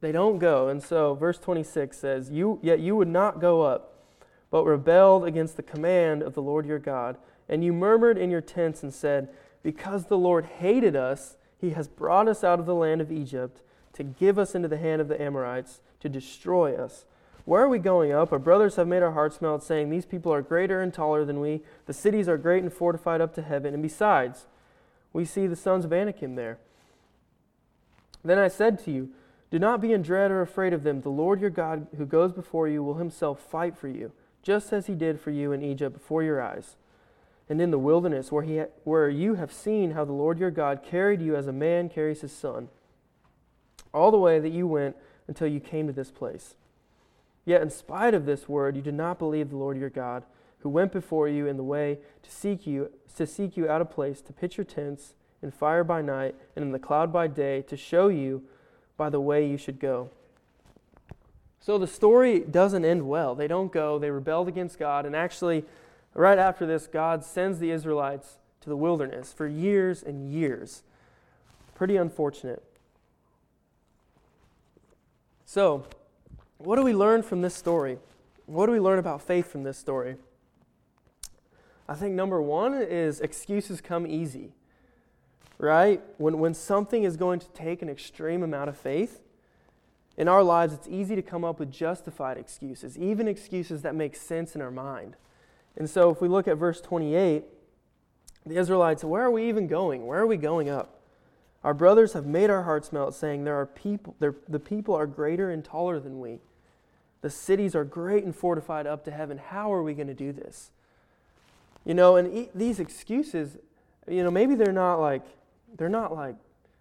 They 0.00 0.12
don't 0.12 0.38
go. 0.38 0.68
And 0.68 0.80
so 0.80 1.14
verse 1.14 1.38
26 1.38 1.98
says, 1.98 2.30
you, 2.30 2.60
Yet 2.62 2.78
you 2.78 2.94
would 2.94 3.08
not 3.08 3.40
go 3.40 3.62
up, 3.62 4.04
but 4.50 4.64
rebelled 4.64 5.24
against 5.24 5.56
the 5.56 5.62
command 5.62 6.22
of 6.22 6.34
the 6.34 6.42
Lord 6.42 6.66
your 6.66 6.78
God. 6.78 7.16
And 7.48 7.64
you 7.64 7.72
murmured 7.72 8.16
in 8.16 8.30
your 8.30 8.40
tents 8.40 8.84
and 8.84 8.94
said, 8.94 9.28
Because 9.64 10.04
the 10.04 10.16
Lord 10.16 10.44
hated 10.44 10.94
us, 10.94 11.36
he 11.58 11.70
has 11.70 11.88
brought 11.88 12.28
us 12.28 12.44
out 12.44 12.60
of 12.60 12.66
the 12.66 12.76
land 12.76 13.00
of 13.00 13.10
Egypt 13.10 13.60
to 13.94 14.04
give 14.04 14.38
us 14.38 14.54
into 14.54 14.68
the 14.68 14.78
hand 14.78 15.00
of 15.00 15.08
the 15.08 15.20
Amorites 15.20 15.80
to 15.98 16.08
destroy 16.08 16.76
us. 16.76 17.04
Where 17.44 17.62
are 17.62 17.68
we 17.68 17.78
going 17.78 18.12
up? 18.12 18.32
Our 18.32 18.38
brothers 18.38 18.76
have 18.76 18.86
made 18.86 19.02
our 19.02 19.12
hearts 19.12 19.40
melt, 19.40 19.62
saying, 19.62 19.90
These 19.90 20.06
people 20.06 20.32
are 20.32 20.42
greater 20.42 20.80
and 20.80 20.92
taller 20.92 21.24
than 21.24 21.40
we. 21.40 21.62
The 21.86 21.92
cities 21.92 22.28
are 22.28 22.38
great 22.38 22.62
and 22.62 22.72
fortified 22.72 23.20
up 23.20 23.34
to 23.34 23.42
heaven. 23.42 23.74
And 23.74 23.82
besides, 23.82 24.46
we 25.12 25.24
see 25.24 25.46
the 25.46 25.56
sons 25.56 25.84
of 25.84 25.92
Anakim 25.92 26.34
there. 26.34 26.58
Then 28.22 28.38
I 28.38 28.48
said 28.48 28.78
to 28.84 28.90
you, 28.90 29.10
do 29.50 29.58
not 29.58 29.80
be 29.80 29.92
in 29.92 30.02
dread 30.02 30.30
or 30.30 30.42
afraid 30.42 30.72
of 30.72 30.84
them. 30.84 31.00
The 31.00 31.08
Lord 31.08 31.40
your 31.40 31.50
God, 31.50 31.88
who 31.96 32.06
goes 32.06 32.32
before 32.32 32.68
you, 32.68 32.82
will 32.84 32.94
himself 32.94 33.40
fight 33.40 33.76
for 33.76 33.88
you, 33.88 34.12
just 34.42 34.72
as 34.72 34.86
he 34.86 34.94
did 34.94 35.20
for 35.20 35.32
you 35.32 35.50
in 35.52 35.62
Egypt 35.62 35.92
before 35.92 36.22
your 36.22 36.40
eyes. 36.40 36.76
And 37.48 37.60
in 37.60 37.72
the 37.72 37.78
wilderness, 37.78 38.30
where, 38.30 38.44
he 38.44 38.58
ha- 38.58 38.68
where 38.84 39.08
you 39.08 39.34
have 39.34 39.52
seen 39.52 39.92
how 39.92 40.04
the 40.04 40.12
Lord 40.12 40.38
your 40.38 40.52
God 40.52 40.84
carried 40.84 41.20
you 41.20 41.34
as 41.34 41.48
a 41.48 41.52
man 41.52 41.88
carries 41.88 42.20
his 42.20 42.32
son, 42.32 42.68
all 43.92 44.12
the 44.12 44.18
way 44.18 44.38
that 44.38 44.50
you 44.50 44.68
went 44.68 44.94
until 45.26 45.48
you 45.48 45.58
came 45.58 45.88
to 45.88 45.92
this 45.92 46.12
place. 46.12 46.54
Yet, 47.50 47.62
in 47.62 47.70
spite 47.70 48.14
of 48.14 48.26
this 48.26 48.48
word, 48.48 48.76
you 48.76 48.82
did 48.82 48.94
not 48.94 49.18
believe 49.18 49.50
the 49.50 49.56
Lord 49.56 49.76
your 49.76 49.90
God, 49.90 50.22
who 50.60 50.68
went 50.68 50.92
before 50.92 51.26
you 51.26 51.48
in 51.48 51.56
the 51.56 51.64
way 51.64 51.98
to 52.22 52.30
seek 52.30 52.64
you, 52.64 52.92
to 53.16 53.26
seek 53.26 53.56
you 53.56 53.68
out 53.68 53.80
a 53.80 53.84
place 53.84 54.20
to 54.20 54.32
pitch 54.32 54.56
your 54.56 54.64
tents 54.64 55.14
in 55.42 55.50
fire 55.50 55.82
by 55.82 56.00
night 56.00 56.36
and 56.54 56.64
in 56.64 56.70
the 56.70 56.78
cloud 56.78 57.12
by 57.12 57.26
day, 57.26 57.62
to 57.62 57.76
show 57.76 58.06
you 58.06 58.44
by 58.96 59.10
the 59.10 59.20
way 59.20 59.44
you 59.44 59.56
should 59.56 59.80
go. 59.80 60.10
So 61.58 61.76
the 61.76 61.88
story 61.88 62.38
doesn't 62.38 62.84
end 62.84 63.08
well. 63.08 63.34
They 63.34 63.48
don't 63.48 63.72
go, 63.72 63.98
they 63.98 64.12
rebelled 64.12 64.46
against 64.46 64.78
God, 64.78 65.04
and 65.04 65.16
actually, 65.16 65.64
right 66.14 66.38
after 66.38 66.66
this, 66.66 66.86
God 66.86 67.24
sends 67.24 67.58
the 67.58 67.72
Israelites 67.72 68.38
to 68.60 68.68
the 68.68 68.76
wilderness 68.76 69.32
for 69.32 69.48
years 69.48 70.04
and 70.04 70.32
years. 70.32 70.84
Pretty 71.74 71.96
unfortunate. 71.96 72.62
So, 75.44 75.84
what 76.60 76.76
do 76.76 76.82
we 76.82 76.94
learn 76.94 77.22
from 77.22 77.42
this 77.42 77.54
story? 77.54 77.98
What 78.46 78.66
do 78.66 78.72
we 78.72 78.80
learn 78.80 78.98
about 78.98 79.22
faith 79.22 79.50
from 79.50 79.62
this 79.62 79.78
story? 79.78 80.16
I 81.88 81.94
think 81.94 82.14
number 82.14 82.40
one 82.40 82.74
is 82.74 83.20
excuses 83.20 83.80
come 83.80 84.06
easy 84.06 84.52
right? 85.60 86.02
When, 86.16 86.38
when 86.38 86.54
something 86.54 87.04
is 87.04 87.16
going 87.16 87.38
to 87.40 87.48
take 87.50 87.82
an 87.82 87.88
extreme 87.88 88.42
amount 88.42 88.70
of 88.70 88.76
faith, 88.76 89.20
in 90.16 90.26
our 90.26 90.42
lives, 90.42 90.74
it's 90.74 90.88
easy 90.88 91.14
to 91.14 91.22
come 91.22 91.44
up 91.44 91.58
with 91.58 91.70
justified 91.70 92.36
excuses, 92.36 92.98
even 92.98 93.28
excuses 93.28 93.82
that 93.82 93.94
make 93.94 94.16
sense 94.16 94.54
in 94.54 94.60
our 94.60 94.70
mind. 94.70 95.16
And 95.76 95.88
so, 95.88 96.10
if 96.10 96.20
we 96.20 96.28
look 96.28 96.48
at 96.48 96.56
verse 96.56 96.80
28, 96.80 97.44
the 98.44 98.56
Israelites, 98.56 99.04
where 99.04 99.22
are 99.22 99.30
we 99.30 99.48
even 99.48 99.66
going? 99.66 100.06
Where 100.06 100.20
are 100.20 100.26
we 100.26 100.36
going 100.36 100.68
up? 100.68 101.00
Our 101.62 101.74
brothers 101.74 102.14
have 102.14 102.26
made 102.26 102.50
our 102.50 102.64
hearts 102.64 102.92
melt, 102.92 103.14
saying, 103.14 103.44
There 103.44 103.58
are 103.58 103.66
people, 103.66 104.14
the 104.18 104.58
people 104.58 104.94
are 104.94 105.06
greater 105.06 105.50
and 105.50 105.64
taller 105.64 106.00
than 106.00 106.20
we. 106.20 106.40
The 107.22 107.30
cities 107.30 107.74
are 107.74 107.84
great 107.84 108.24
and 108.24 108.34
fortified 108.34 108.86
up 108.86 109.04
to 109.04 109.10
heaven. 109.10 109.38
How 109.38 109.72
are 109.72 109.82
we 109.82 109.94
going 109.94 110.08
to 110.08 110.14
do 110.14 110.32
this? 110.32 110.70
You 111.84 111.94
know, 111.94 112.16
and 112.16 112.32
e- 112.32 112.50
these 112.54 112.80
excuses, 112.80 113.58
you 114.08 114.22
know, 114.22 114.30
maybe 114.30 114.54
they're 114.54 114.72
not 114.72 114.96
like 114.96 115.22
they're 115.76 115.88
not 115.88 116.14
like 116.14 116.36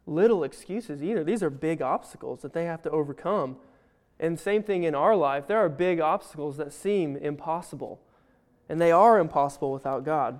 little 0.05 0.43
excuses 0.43 1.03
either. 1.03 1.23
These 1.23 1.43
are 1.43 1.49
big 1.49 1.81
obstacles 1.81 2.41
that 2.41 2.53
they 2.53 2.65
have 2.65 2.81
to 2.83 2.89
overcome. 2.89 3.57
And 4.19 4.39
same 4.39 4.63
thing 4.63 4.83
in 4.83 4.95
our 4.95 5.15
life, 5.15 5.47
there 5.47 5.59
are 5.59 5.69
big 5.69 5.99
obstacles 5.99 6.57
that 6.57 6.73
seem 6.73 7.15
impossible. 7.15 8.01
And 8.67 8.81
they 8.81 8.91
are 8.91 9.19
impossible 9.19 9.71
without 9.71 10.03
God. 10.03 10.39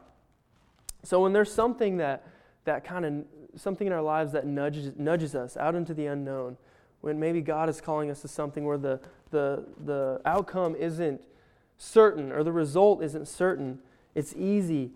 So 1.04 1.22
when 1.22 1.34
there's 1.34 1.52
something 1.52 1.98
that 1.98 2.26
that 2.66 2.84
kind 2.84 3.06
of 3.06 3.60
something 3.60 3.88
in 3.88 3.94
our 3.94 4.02
lives 4.02 4.32
that 4.34 4.46
nudges 4.46 4.94
nudges 4.98 5.36
us 5.36 5.56
out 5.58 5.76
into 5.76 5.94
the 5.94 6.08
unknown, 6.08 6.58
when 7.02 7.20
maybe 7.20 7.42
God 7.42 7.70
is 7.70 7.80
calling 7.80 8.12
us 8.12 8.22
to 8.22 8.28
something 8.28 8.66
where 8.66 8.78
the 8.78 9.00
the 9.32 9.66
the 9.84 10.22
outcome 10.26 10.76
isn't 10.76 11.22
certain 11.78 12.32
or 12.32 12.44
the 12.44 12.52
result 12.52 13.02
isn't 13.02 13.28
certain, 13.28 13.80
it's 14.16 14.36
easy 14.36 14.92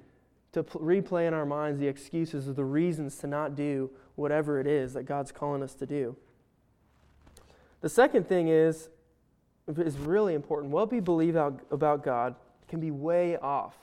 to 0.52 0.64
replay 0.64 1.28
in 1.28 1.34
our 1.34 1.46
minds 1.46 1.80
the 1.80 1.88
excuses 1.88 2.48
or 2.48 2.54
the 2.54 2.66
reasons 2.66 3.18
to 3.18 3.28
not 3.28 3.56
do 3.56 3.90
whatever 4.16 4.60
it 4.60 4.68
is 4.68 4.94
that 4.94 5.04
God's 5.04 5.32
calling 5.32 5.64
us 5.64 5.74
to 5.76 5.86
do. 5.86 6.16
The 7.82 7.90
second 7.90 8.28
thing 8.28 8.48
is, 8.48 8.90
is 9.68 9.98
really 9.98 10.36
important. 10.36 10.72
What 10.72 10.92
we 10.92 11.00
believe 11.00 11.36
about 11.36 12.04
God 12.04 12.36
can 12.68 12.80
be 12.80 12.92
way 12.92 13.38
off. 13.38 13.76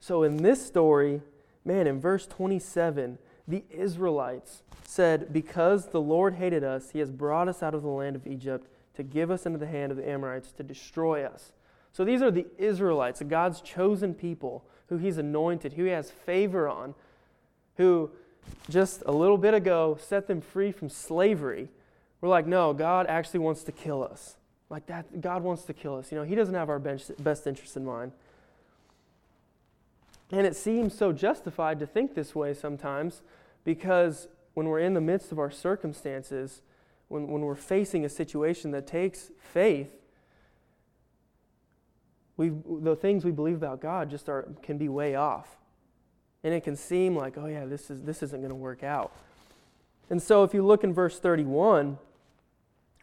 So 0.00 0.22
in 0.22 0.36
this 0.36 0.64
story, 0.64 1.20
man, 1.64 1.86
in 1.86 2.00
verse 2.00 2.26
27, 2.26 3.18
the 3.48 3.64
Israelites 3.70 4.62
said, 4.84 5.32
Because 5.32 5.88
the 5.88 6.00
Lord 6.00 6.34
hated 6.34 6.62
us, 6.62 6.90
he 6.90 7.00
has 7.00 7.10
brought 7.10 7.48
us 7.48 7.62
out 7.62 7.74
of 7.74 7.82
the 7.82 7.88
land 7.88 8.14
of 8.14 8.26
Egypt 8.26 8.68
to 8.98 9.02
give 9.02 9.30
us 9.30 9.46
into 9.46 9.58
the 9.58 9.66
hand 9.66 9.90
of 9.90 9.96
the 9.96 10.06
Amorites 10.06 10.52
to 10.52 10.62
destroy 10.62 11.24
us. 11.24 11.52
So 11.92 12.04
these 12.04 12.20
are 12.20 12.30
the 12.30 12.46
Israelites, 12.58 13.22
God's 13.22 13.60
chosen 13.60 14.12
people 14.12 14.64
who 14.88 14.98
he's 14.98 15.16
anointed, 15.18 15.72
who 15.72 15.84
he 15.84 15.90
has 15.90 16.10
favor 16.10 16.68
on, 16.68 16.94
who 17.76 18.10
just 18.68 19.02
a 19.06 19.12
little 19.12 19.38
bit 19.38 19.54
ago 19.54 19.96
set 20.00 20.26
them 20.26 20.40
free 20.40 20.72
from 20.72 20.88
slavery. 20.88 21.68
We're 22.20 22.28
like, 22.28 22.46
no, 22.46 22.72
God 22.72 23.06
actually 23.06 23.40
wants 23.40 23.62
to 23.64 23.72
kill 23.72 24.02
us. 24.02 24.36
Like 24.68 24.86
that, 24.86 25.20
God 25.20 25.42
wants 25.42 25.62
to 25.64 25.72
kill 25.72 25.96
us. 25.96 26.10
You 26.10 26.18
know, 26.18 26.24
He 26.24 26.34
doesn't 26.34 26.54
have 26.54 26.68
our 26.68 26.78
best 26.78 27.46
interest 27.46 27.76
in 27.76 27.84
mind. 27.84 28.12
And 30.30 30.46
it 30.46 30.56
seems 30.56 30.94
so 30.94 31.12
justified 31.12 31.78
to 31.80 31.86
think 31.86 32.14
this 32.14 32.34
way 32.34 32.52
sometimes 32.52 33.22
because 33.64 34.28
when 34.54 34.66
we're 34.66 34.80
in 34.80 34.94
the 34.94 35.00
midst 35.00 35.32
of 35.32 35.38
our 35.38 35.50
circumstances, 35.50 36.62
when, 37.08 37.28
when 37.28 37.42
we're 37.42 37.54
facing 37.54 38.04
a 38.04 38.08
situation 38.08 38.70
that 38.72 38.86
takes 38.86 39.30
faith, 39.38 39.92
we 42.36 42.52
the 42.80 42.94
things 42.94 43.24
we 43.24 43.32
believe 43.32 43.56
about 43.56 43.80
God 43.80 44.10
just 44.10 44.28
are, 44.28 44.48
can 44.62 44.78
be 44.78 44.88
way 44.88 45.14
off. 45.14 45.56
And 46.44 46.54
it 46.54 46.62
can 46.62 46.76
seem 46.76 47.16
like, 47.16 47.36
oh 47.36 47.46
yeah, 47.46 47.64
this, 47.64 47.90
is, 47.90 48.02
this 48.02 48.22
isn't 48.22 48.40
going 48.40 48.50
to 48.50 48.54
work 48.54 48.84
out. 48.84 49.12
And 50.08 50.22
so 50.22 50.44
if 50.44 50.54
you 50.54 50.64
look 50.64 50.84
in 50.84 50.94
verse 50.94 51.18
31, 51.18 51.98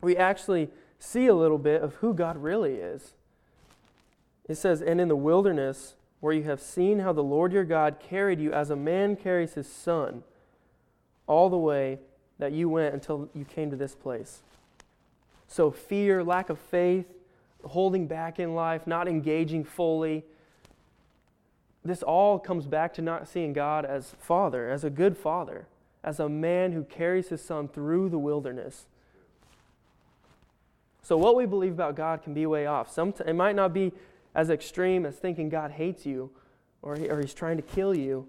we 0.01 0.15
actually 0.15 0.69
see 0.99 1.27
a 1.27 1.35
little 1.35 1.57
bit 1.57 1.81
of 1.81 1.95
who 1.95 2.13
God 2.13 2.37
really 2.37 2.75
is. 2.75 3.13
It 4.47 4.55
says, 4.55 4.81
And 4.81 5.01
in 5.01 5.07
the 5.07 5.15
wilderness, 5.15 5.95
where 6.19 6.33
you 6.33 6.43
have 6.43 6.61
seen 6.61 6.99
how 6.99 7.13
the 7.13 7.23
Lord 7.23 7.51
your 7.51 7.65
God 7.65 7.97
carried 7.99 8.39
you 8.39 8.53
as 8.53 8.69
a 8.69 8.75
man 8.75 9.15
carries 9.15 9.53
his 9.53 9.67
son, 9.67 10.23
all 11.27 11.49
the 11.49 11.57
way 11.57 11.99
that 12.39 12.51
you 12.51 12.69
went 12.69 12.93
until 12.93 13.29
you 13.33 13.45
came 13.45 13.69
to 13.71 13.75
this 13.75 13.95
place. 13.95 14.41
So, 15.47 15.71
fear, 15.71 16.23
lack 16.23 16.49
of 16.49 16.59
faith, 16.59 17.05
holding 17.63 18.07
back 18.07 18.39
in 18.39 18.55
life, 18.55 18.87
not 18.87 19.07
engaging 19.07 19.63
fully, 19.63 20.23
this 21.83 22.01
all 22.01 22.39
comes 22.39 22.65
back 22.65 22.93
to 22.95 23.01
not 23.01 23.27
seeing 23.27 23.53
God 23.53 23.85
as 23.85 24.15
Father, 24.19 24.69
as 24.69 24.83
a 24.83 24.89
good 24.89 25.15
Father, 25.15 25.67
as 26.03 26.19
a 26.19 26.27
man 26.27 26.71
who 26.71 26.83
carries 26.83 27.29
his 27.29 27.41
son 27.41 27.67
through 27.67 28.09
the 28.09 28.17
wilderness. 28.17 28.87
So, 31.03 31.15
what 31.17 31.35
we 31.35 31.45
believe 31.45 31.73
about 31.73 31.95
God 31.95 32.23
can 32.23 32.33
be 32.33 32.47
way 32.47 32.65
off. 32.65 32.91
Some, 32.91 33.13
it 33.25 33.35
might 33.35 33.55
not 33.55 33.73
be 33.73 33.93
as 34.33 34.49
extreme 34.49 35.05
as 35.05 35.15
thinking 35.15 35.49
God 35.49 35.71
hates 35.71 36.05
you 36.05 36.31
or, 36.81 36.95
he, 36.95 37.07
or 37.07 37.21
he's 37.21 37.33
trying 37.33 37.57
to 37.57 37.63
kill 37.63 37.95
you, 37.95 38.27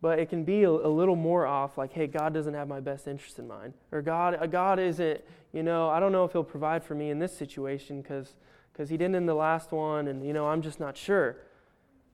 but 0.00 0.18
it 0.18 0.28
can 0.28 0.44
be 0.44 0.64
a, 0.64 0.70
a, 0.70 0.88
little 0.88 1.16
more 1.16 1.46
off 1.46 1.78
like, 1.78 1.92
hey, 1.92 2.06
God 2.06 2.34
doesn't 2.34 2.54
have 2.54 2.68
my 2.68 2.80
best 2.80 3.08
interest 3.08 3.38
in 3.38 3.48
mind. 3.48 3.72
Or 3.92 4.02
God, 4.02 4.36
uh, 4.40 4.46
God 4.46 4.78
isn't, 4.78 5.22
you 5.52 5.62
know, 5.62 5.88
I 5.88 6.00
don't 6.00 6.12
know 6.12 6.24
if 6.24 6.32
he'll 6.32 6.44
provide 6.44 6.84
for 6.84 6.94
me 6.94 7.10
in 7.10 7.18
this 7.18 7.36
situation 7.36 8.02
because 8.02 8.34
he 8.76 8.96
didn't 8.96 9.14
in 9.14 9.26
the 9.26 9.34
last 9.34 9.72
one, 9.72 10.08
and, 10.08 10.26
you 10.26 10.32
know, 10.32 10.48
I'm 10.48 10.62
just 10.62 10.78
not 10.78 10.96
sure. 10.96 11.36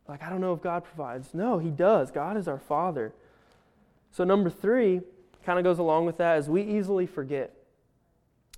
Like, 0.09 0.23
I 0.23 0.31
don't 0.31 0.41
know 0.41 0.53
if 0.53 0.63
God 0.63 0.85
provides. 0.85 1.35
No, 1.35 1.59
he 1.59 1.71
does. 1.71 2.11
God 2.11 2.37
is 2.37 2.47
our 2.47 2.59
Father. 2.59 3.13
So, 4.11 4.25
number 4.25 4.51
three 4.51 5.01
kind 5.45 5.59
of 5.59 5.65
goes 5.65 5.79
along 5.79 6.07
with 6.07 6.19
that 6.19 6.39
is 6.39 6.49
we 6.49 6.63
easily 6.63 7.07
forget 7.07 7.53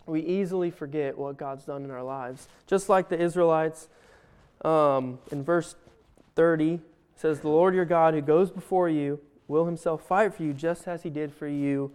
we 0.06 0.20
easily 0.20 0.70
forget 0.70 1.16
what 1.16 1.36
God's 1.36 1.64
done 1.64 1.84
in 1.84 1.90
our 1.90 2.02
lives. 2.02 2.48
Just 2.66 2.88
like 2.88 3.08
the 3.08 3.18
Israelites 3.18 3.88
um, 4.64 5.18
in 5.30 5.42
verse 5.42 5.76
30 6.34 6.80
says, 7.14 7.40
The 7.40 7.48
Lord 7.48 7.74
your 7.74 7.84
God 7.84 8.14
who 8.14 8.20
goes 8.20 8.50
before 8.50 8.88
you 8.88 9.20
will 9.48 9.66
himself 9.66 10.06
fight 10.06 10.34
for 10.34 10.42
you 10.42 10.52
just 10.52 10.88
as 10.88 11.02
he 11.02 11.10
did 11.10 11.32
for 11.32 11.48
you 11.48 11.92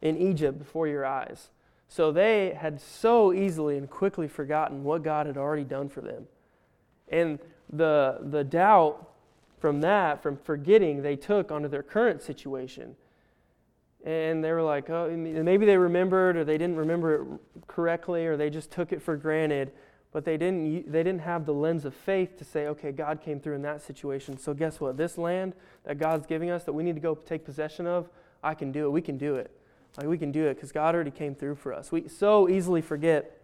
in 0.00 0.16
Egypt 0.16 0.58
before 0.58 0.86
your 0.86 1.04
eyes. 1.04 1.50
So 1.88 2.12
they 2.12 2.54
had 2.58 2.80
so 2.80 3.32
easily 3.32 3.76
and 3.76 3.88
quickly 3.88 4.28
forgotten 4.28 4.84
what 4.84 5.02
God 5.02 5.26
had 5.26 5.36
already 5.36 5.64
done 5.64 5.88
for 5.88 6.00
them. 6.00 6.26
And 7.08 7.38
the, 7.70 8.18
the 8.22 8.44
doubt 8.44 9.10
from 9.58 9.80
that, 9.80 10.22
from 10.22 10.36
forgetting, 10.36 11.02
they 11.02 11.16
took 11.16 11.50
onto 11.50 11.68
their 11.68 11.82
current 11.82 12.22
situation 12.22 12.96
and 14.04 14.44
they 14.44 14.52
were 14.52 14.62
like, 14.62 14.90
oh, 14.90 15.10
maybe 15.10 15.64
they 15.64 15.78
remembered 15.78 16.36
or 16.36 16.44
they 16.44 16.58
didn't 16.58 16.76
remember 16.76 17.14
it 17.14 17.40
correctly 17.66 18.26
or 18.26 18.36
they 18.36 18.50
just 18.50 18.70
took 18.70 18.92
it 18.92 19.00
for 19.00 19.16
granted, 19.16 19.72
but 20.14 20.24
they 20.24 20.38
didn't, 20.38 20.90
they 20.90 21.02
didn't 21.02 21.20
have 21.20 21.44
the 21.44 21.52
lens 21.52 21.84
of 21.84 21.92
faith 21.92 22.38
to 22.38 22.44
say, 22.44 22.68
okay, 22.68 22.90
God 22.92 23.20
came 23.20 23.38
through 23.38 23.56
in 23.56 23.62
that 23.62 23.82
situation. 23.82 24.38
So 24.38 24.54
guess 24.54 24.80
what? 24.80 24.96
This 24.96 25.18
land 25.18 25.52
that 25.84 25.98
God's 25.98 26.24
giving 26.24 26.48
us 26.48 26.64
that 26.64 26.72
we 26.72 26.82
need 26.82 26.94
to 26.94 27.00
go 27.00 27.14
take 27.14 27.44
possession 27.44 27.86
of, 27.86 28.08
I 28.42 28.54
can 28.54 28.72
do 28.72 28.86
it. 28.86 28.90
We 28.90 29.02
can 29.02 29.18
do 29.18 29.34
it. 29.34 29.50
Like 29.98 30.06
we 30.06 30.16
can 30.16 30.32
do 30.32 30.46
it 30.46 30.54
because 30.54 30.72
God 30.72 30.94
already 30.94 31.10
came 31.10 31.34
through 31.34 31.56
for 31.56 31.74
us. 31.74 31.92
We 31.92 32.08
so 32.08 32.48
easily 32.48 32.80
forget 32.80 33.38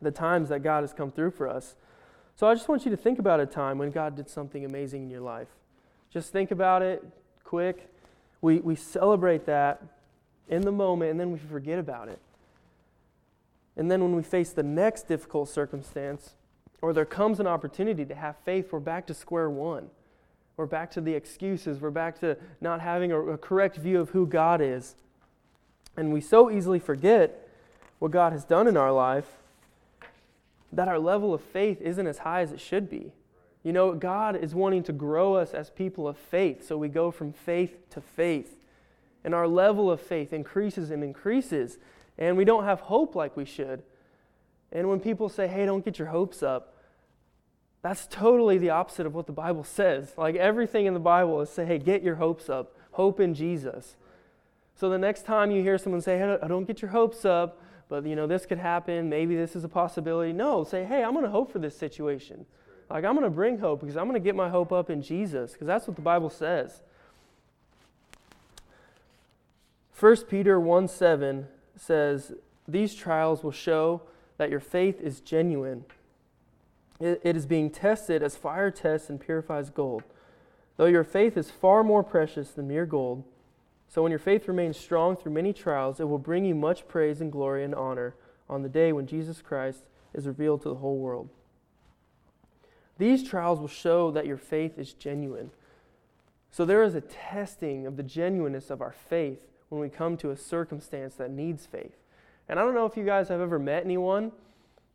the 0.00 0.12
times 0.12 0.50
that 0.50 0.62
God 0.62 0.82
has 0.82 0.92
come 0.92 1.10
through 1.10 1.32
for 1.32 1.48
us. 1.48 1.74
So 2.36 2.46
I 2.46 2.54
just 2.54 2.68
want 2.68 2.84
you 2.84 2.92
to 2.92 2.96
think 2.96 3.18
about 3.18 3.40
a 3.40 3.46
time 3.46 3.78
when 3.78 3.90
God 3.90 4.14
did 4.14 4.30
something 4.30 4.64
amazing 4.64 5.02
in 5.02 5.10
your 5.10 5.22
life. 5.22 5.48
Just 6.12 6.32
think 6.32 6.52
about 6.52 6.82
it 6.82 7.04
quick 7.42 7.88
we, 8.40 8.58
we 8.60 8.76
celebrate 8.76 9.46
that 9.46 9.82
in 10.48 10.62
the 10.62 10.72
moment 10.72 11.10
and 11.10 11.20
then 11.20 11.32
we 11.32 11.38
forget 11.38 11.78
about 11.78 12.08
it. 12.08 12.20
And 13.78 13.90
then 13.90 14.02
when 14.02 14.14
we 14.14 14.22
face 14.22 14.50
the 14.50 14.62
next 14.62 15.08
difficult 15.08 15.48
circumstance, 15.48 16.34
or 16.82 16.92
there 16.92 17.06
comes 17.06 17.40
an 17.40 17.46
opportunity 17.46 18.04
to 18.04 18.14
have 18.14 18.36
faith, 18.44 18.72
we're 18.72 18.80
back 18.80 19.06
to 19.06 19.14
square 19.14 19.48
one. 19.48 19.88
We're 20.56 20.66
back 20.66 20.90
to 20.92 21.00
the 21.00 21.14
excuses. 21.14 21.80
We're 21.80 21.90
back 21.90 22.18
to 22.20 22.36
not 22.60 22.80
having 22.80 23.12
a, 23.12 23.20
a 23.20 23.38
correct 23.38 23.76
view 23.76 24.00
of 24.00 24.10
who 24.10 24.26
God 24.26 24.60
is. 24.60 24.96
And 25.96 26.12
we 26.12 26.20
so 26.20 26.50
easily 26.50 26.80
forget 26.80 27.48
what 28.00 28.10
God 28.10 28.32
has 28.32 28.44
done 28.44 28.66
in 28.66 28.76
our 28.76 28.92
life 28.92 29.38
that 30.72 30.88
our 30.88 30.98
level 30.98 31.32
of 31.32 31.40
faith 31.40 31.80
isn't 31.80 32.06
as 32.06 32.18
high 32.18 32.42
as 32.42 32.52
it 32.52 32.60
should 32.60 32.90
be. 32.90 33.12
You 33.62 33.72
know, 33.72 33.94
God 33.94 34.36
is 34.36 34.54
wanting 34.54 34.82
to 34.84 34.92
grow 34.92 35.34
us 35.34 35.52
as 35.52 35.70
people 35.70 36.06
of 36.06 36.16
faith, 36.16 36.66
so 36.66 36.76
we 36.76 36.88
go 36.88 37.10
from 37.10 37.32
faith 37.32 37.88
to 37.90 38.00
faith. 38.00 38.56
And 39.24 39.34
our 39.34 39.48
level 39.48 39.90
of 39.90 40.00
faith 40.00 40.32
increases 40.32 40.90
and 40.90 41.02
increases, 41.02 41.78
and 42.18 42.36
we 42.36 42.44
don't 42.44 42.64
have 42.64 42.80
hope 42.80 43.14
like 43.14 43.36
we 43.36 43.44
should. 43.44 43.82
And 44.72 44.88
when 44.88 45.00
people 45.00 45.28
say, 45.28 45.46
hey, 45.46 45.64
don't 45.64 45.84
get 45.84 45.98
your 45.98 46.08
hopes 46.08 46.42
up, 46.42 46.74
that's 47.80 48.06
totally 48.08 48.58
the 48.58 48.70
opposite 48.70 49.06
of 49.06 49.14
what 49.14 49.26
the 49.26 49.32
Bible 49.32 49.64
says. 49.64 50.12
Like 50.16 50.34
everything 50.34 50.86
in 50.86 50.94
the 50.94 51.00
Bible 51.00 51.40
is 51.40 51.48
say, 51.48 51.64
hey, 51.64 51.78
get 51.78 52.02
your 52.02 52.16
hopes 52.16 52.50
up. 52.50 52.74
Hope 52.92 53.20
in 53.20 53.34
Jesus. 53.34 53.96
So 54.74 54.90
the 54.90 54.98
next 54.98 55.24
time 55.24 55.50
you 55.50 55.62
hear 55.62 55.78
someone 55.78 56.02
say, 56.02 56.18
hey, 56.18 56.38
don't 56.46 56.66
get 56.66 56.82
your 56.82 56.90
hopes 56.90 57.24
up, 57.24 57.62
but 57.88 58.04
you 58.04 58.16
know, 58.16 58.26
this 58.26 58.46
could 58.46 58.58
happen, 58.58 59.08
maybe 59.08 59.36
this 59.36 59.56
is 59.56 59.64
a 59.64 59.68
possibility. 59.68 60.32
No, 60.32 60.64
say, 60.64 60.84
hey, 60.84 61.02
I'm 61.02 61.12
going 61.12 61.24
to 61.24 61.30
hope 61.30 61.52
for 61.52 61.60
this 61.60 61.76
situation. 61.76 62.44
Like, 62.90 63.04
I'm 63.04 63.14
going 63.14 63.24
to 63.24 63.30
bring 63.30 63.58
hope 63.58 63.80
because 63.80 63.96
I'm 63.96 64.04
going 64.04 64.20
to 64.20 64.24
get 64.24 64.34
my 64.34 64.48
hope 64.48 64.72
up 64.72 64.90
in 64.90 65.02
Jesus 65.02 65.52
because 65.52 65.66
that's 65.66 65.86
what 65.86 65.96
the 65.96 66.02
Bible 66.02 66.30
says. 66.30 66.82
1 69.98 70.16
Peter 70.28 70.60
1 70.60 70.88
7 70.88 71.48
says, 71.80 72.32
These 72.66 72.94
trials 72.94 73.42
will 73.42 73.52
show 73.52 74.02
that 74.36 74.50
your 74.50 74.60
faith 74.60 75.00
is 75.00 75.20
genuine. 75.20 75.84
It, 77.00 77.20
is 77.24 77.46
being 77.46 77.70
tested 77.70 78.22
as 78.22 78.36
fire 78.36 78.70
tests 78.70 79.08
and 79.08 79.20
purifies 79.20 79.70
gold. 79.70 80.02
Though 80.76 80.86
your 80.86 81.04
faith 81.04 81.36
is 81.36 81.50
far 81.50 81.84
more 81.84 82.02
precious 82.02 82.50
than 82.50 82.68
mere 82.68 82.86
gold, 82.86 83.24
so 83.88 84.02
when 84.02 84.10
your 84.10 84.18
faith 84.18 84.48
remains 84.48 84.76
strong 84.76 85.16
through 85.16 85.32
many 85.32 85.52
trials, 85.52 86.00
it 86.00 86.08
will 86.08 86.18
bring 86.18 86.44
you 86.44 86.54
much 86.54 86.88
praise 86.88 87.20
and 87.20 87.32
glory 87.32 87.64
and 87.64 87.74
honor 87.74 88.14
on 88.48 88.62
the 88.62 88.68
day 88.68 88.92
when 88.92 89.06
Jesus 89.06 89.40
Christ 89.40 89.84
is 90.12 90.26
revealed 90.26 90.62
to 90.62 90.68
the 90.68 90.76
whole 90.76 90.98
world. 90.98 91.28
These 92.98 93.28
trials 93.28 93.60
will 93.60 93.68
show 93.68 94.10
that 94.10 94.26
your 94.26 94.36
faith 94.36 94.78
is 94.78 94.92
genuine. 94.92 95.50
So 96.50 96.64
there 96.64 96.82
is 96.82 96.94
a 96.94 97.00
testing 97.00 97.86
of 97.86 97.96
the 97.96 98.02
genuineness 98.02 98.70
of 98.70 98.82
our 98.82 98.92
faith 98.92 99.40
when 99.68 99.80
we 99.80 99.88
come 99.88 100.16
to 100.18 100.30
a 100.30 100.36
circumstance 100.36 101.14
that 101.16 101.30
needs 101.30 101.66
faith. 101.66 101.96
And 102.48 102.58
I 102.58 102.62
don't 102.62 102.74
know 102.74 102.86
if 102.86 102.96
you 102.96 103.04
guys 103.04 103.28
have 103.28 103.40
ever 103.40 103.58
met 103.58 103.84
anyone 103.84 104.32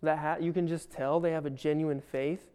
that 0.02 0.18
ha- 0.20 0.38
you 0.40 0.52
can 0.52 0.68
just 0.68 0.92
tell 0.92 1.20
they 1.20 1.32
have 1.32 1.46
a 1.46 1.50
genuine 1.50 2.02
faith. 2.02 2.50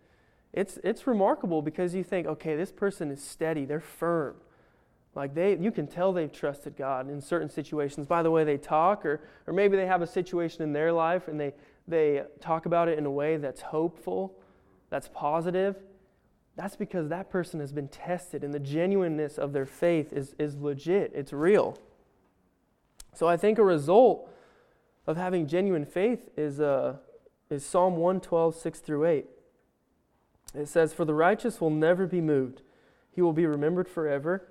It's, 0.53 0.79
it's 0.83 1.07
remarkable 1.07 1.63
because 1.63 1.95
you 1.95 2.03
think, 2.03 2.27
okay, 2.27 2.57
this 2.57 2.73
person 2.73 3.11
is 3.11 3.23
steady, 3.23 3.65
they're 3.65 3.81
firm. 3.81 4.37
Like 5.15 5.35
they, 5.35 5.57
you 5.57 5.71
can 5.71 5.87
tell 5.87 6.13
they've 6.13 6.33
trusted 6.33 6.77
God 6.77 7.11
in 7.11 7.21
certain 7.21 7.49
situations 7.49 8.07
by 8.07 8.23
the 8.23 8.31
way 8.31 8.45
they 8.45 8.57
talk, 8.57 9.05
or, 9.07 9.21
or 9.47 9.53
maybe 9.53 9.77
they 9.77 9.87
have 9.87 10.03
a 10.03 10.07
situation 10.07 10.63
in 10.63 10.73
their 10.73 10.93
life 10.93 11.29
and 11.29 11.39
they, 11.39 11.55
they 11.87 12.23
talk 12.41 12.67
about 12.67 12.89
it 12.89 12.99
in 12.99 13.07
a 13.07 13.11
way 13.11 13.37
that's 13.37 13.61
hopeful 13.61 14.35
that's 14.91 15.09
positive, 15.13 15.77
that's 16.57 16.77
because 16.77 17.09
that 17.09 17.31
person 17.31 17.61
has 17.61 17.73
been 17.73 17.89
tested 17.89 18.43
and 18.43 18.53
the 18.53 18.59
genuineness 18.59 19.39
of 19.39 19.53
their 19.53 19.67
faith 19.67 20.13
is, 20.13 20.35
is 20.39 20.57
legit, 20.57 21.13
it's 21.15 21.33
real. 21.33 21.79
So 23.19 23.27
I 23.27 23.37
think 23.37 23.59
a 23.59 23.65
result 23.65 24.31
of 25.05 25.17
having 25.17 25.49
genuine 25.49 25.85
faith 25.85 26.31
is, 26.37 26.61
uh, 26.61 26.99
is 27.51 27.67
Psalm 27.67 27.97
112, 27.97 28.55
6 28.55 28.79
through 28.79 29.07
8. 29.07 29.27
It 30.55 30.69
says, 30.69 30.95
For 30.95 31.05
the 31.05 31.15
righteous 31.15 31.61
will 31.61 31.71
never 31.71 32.07
be 32.07 32.21
moved, 32.21 32.63
he 33.11 33.21
will 33.21 33.33
be 33.33 33.45
remembered 33.45 33.89
forever. 33.89 34.47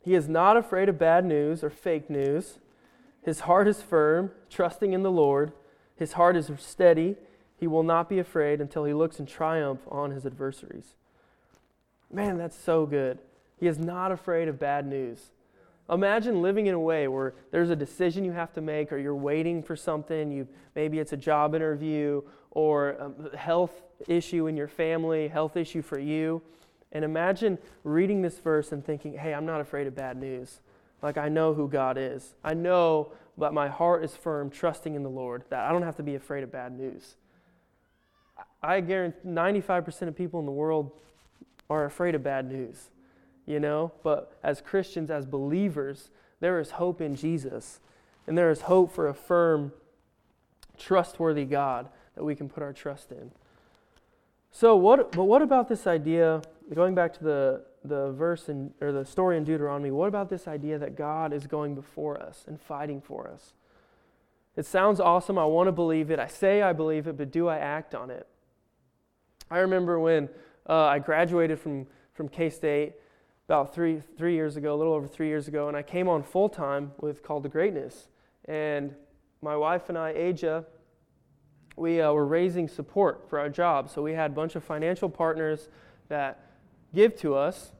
He 0.00 0.16
is 0.16 0.28
not 0.28 0.56
afraid 0.56 0.88
of 0.88 0.98
bad 0.98 1.24
news 1.24 1.62
or 1.62 1.70
fake 1.70 2.10
news. 2.10 2.58
His 3.22 3.40
heart 3.40 3.68
is 3.68 3.82
firm, 3.82 4.32
trusting 4.50 4.92
in 4.92 5.04
the 5.04 5.12
Lord. 5.12 5.52
His 5.94 6.14
heart 6.14 6.36
is 6.36 6.50
steady. 6.58 7.14
He 7.56 7.68
will 7.68 7.84
not 7.84 8.08
be 8.08 8.18
afraid 8.18 8.60
until 8.60 8.82
he 8.82 8.94
looks 8.94 9.20
in 9.20 9.26
triumph 9.26 9.82
on 9.88 10.10
his 10.10 10.26
adversaries. 10.26 10.96
Man, 12.12 12.36
that's 12.36 12.58
so 12.58 12.84
good. 12.84 13.20
He 13.60 13.68
is 13.68 13.78
not 13.78 14.10
afraid 14.10 14.48
of 14.48 14.58
bad 14.58 14.88
news. 14.88 15.30
Imagine 15.90 16.42
living 16.42 16.66
in 16.66 16.74
a 16.74 16.80
way 16.80 17.08
where 17.08 17.34
there's 17.50 17.70
a 17.70 17.76
decision 17.76 18.24
you 18.24 18.32
have 18.32 18.52
to 18.52 18.60
make, 18.60 18.92
or 18.92 18.98
you're 18.98 19.14
waiting 19.14 19.62
for 19.62 19.74
something. 19.74 20.30
You 20.30 20.46
maybe 20.74 20.98
it's 20.98 21.12
a 21.12 21.16
job 21.16 21.54
interview 21.54 22.22
or 22.50 22.90
a 22.90 23.36
health 23.36 23.82
issue 24.06 24.46
in 24.48 24.56
your 24.56 24.68
family, 24.68 25.28
health 25.28 25.56
issue 25.56 25.80
for 25.80 25.98
you. 25.98 26.42
And 26.92 27.04
imagine 27.04 27.58
reading 27.84 28.20
this 28.20 28.38
verse 28.38 28.70
and 28.72 28.84
thinking, 28.84 29.14
"Hey, 29.14 29.32
I'm 29.32 29.46
not 29.46 29.60
afraid 29.60 29.86
of 29.86 29.94
bad 29.94 30.18
news. 30.18 30.60
Like 31.00 31.16
I 31.16 31.28
know 31.28 31.54
who 31.54 31.68
God 31.68 31.96
is. 31.96 32.34
I 32.44 32.54
know 32.54 33.12
but 33.38 33.54
my 33.54 33.68
heart 33.68 34.04
is 34.04 34.16
firm, 34.16 34.50
trusting 34.50 34.94
in 34.94 35.04
the 35.04 35.10
Lord, 35.10 35.44
that 35.48 35.60
I 35.60 35.70
don't 35.72 35.82
have 35.82 35.96
to 35.96 36.02
be 36.02 36.16
afraid 36.16 36.44
of 36.44 36.52
bad 36.52 36.72
news." 36.72 37.16
I 38.62 38.80
guarantee 38.80 39.20
95% 39.24 40.08
of 40.08 40.16
people 40.16 40.38
in 40.40 40.46
the 40.46 40.52
world 40.52 40.90
are 41.70 41.84
afraid 41.84 42.14
of 42.14 42.22
bad 42.22 42.50
news 42.50 42.90
you 43.48 43.58
know? 43.58 43.92
But 44.02 44.32
as 44.42 44.60
Christians, 44.60 45.10
as 45.10 45.24
believers, 45.24 46.10
there 46.40 46.60
is 46.60 46.72
hope 46.72 47.00
in 47.00 47.16
Jesus. 47.16 47.80
And 48.26 48.36
there 48.36 48.50
is 48.50 48.62
hope 48.62 48.92
for 48.92 49.08
a 49.08 49.14
firm, 49.14 49.72
trustworthy 50.76 51.46
God 51.46 51.88
that 52.14 52.24
we 52.24 52.36
can 52.36 52.48
put 52.48 52.62
our 52.62 52.72
trust 52.72 53.10
in. 53.10 53.32
So 54.50 54.76
what 54.76 55.12
but 55.12 55.24
what 55.24 55.42
about 55.42 55.68
this 55.68 55.86
idea, 55.86 56.42
going 56.74 56.94
back 56.94 57.14
to 57.14 57.24
the, 57.24 57.62
the 57.84 58.12
verse 58.12 58.48
in, 58.48 58.72
or 58.80 58.92
the 58.92 59.04
story 59.04 59.36
in 59.36 59.44
Deuteronomy, 59.44 59.90
what 59.90 60.08
about 60.08 60.28
this 60.28 60.46
idea 60.46 60.78
that 60.78 60.94
God 60.94 61.32
is 61.32 61.46
going 61.46 61.74
before 61.74 62.20
us 62.20 62.44
and 62.46 62.60
fighting 62.60 63.00
for 63.00 63.28
us? 63.28 63.54
It 64.56 64.66
sounds 64.66 65.00
awesome. 65.00 65.38
I 65.38 65.44
want 65.44 65.68
to 65.68 65.72
believe 65.72 66.10
it. 66.10 66.18
I 66.18 66.26
say 66.26 66.62
I 66.62 66.72
believe 66.72 67.06
it, 67.06 67.16
but 67.16 67.30
do 67.30 67.48
I 67.48 67.58
act 67.58 67.94
on 67.94 68.10
it? 68.10 68.26
I 69.50 69.58
remember 69.58 69.98
when 69.98 70.28
uh, 70.68 70.84
I 70.84 70.98
graduated 70.98 71.60
from, 71.60 71.86
from 72.12 72.28
K 72.28 72.50
State 72.50 72.94
about 73.48 73.74
three, 73.74 74.02
three 74.18 74.34
years 74.34 74.58
ago, 74.58 74.74
a 74.74 74.76
little 74.76 74.92
over 74.92 75.08
three 75.08 75.28
years 75.28 75.48
ago, 75.48 75.68
and 75.68 75.76
I 75.76 75.80
came 75.80 76.06
on 76.06 76.22
full 76.22 76.50
time 76.50 76.92
with 77.00 77.22
Call 77.22 77.40
to 77.40 77.48
Greatness. 77.48 78.08
And 78.44 78.94
my 79.40 79.56
wife 79.56 79.88
and 79.88 79.96
I, 79.96 80.10
Aja, 80.10 80.64
we 81.74 82.02
uh, 82.02 82.12
were 82.12 82.26
raising 82.26 82.68
support 82.68 83.26
for 83.30 83.38
our 83.38 83.48
job. 83.48 83.88
So 83.88 84.02
we 84.02 84.12
had 84.12 84.32
a 84.32 84.34
bunch 84.34 84.54
of 84.54 84.62
financial 84.62 85.08
partners 85.08 85.70
that 86.08 86.50
give 86.94 87.16
to 87.20 87.36
us 87.36 87.72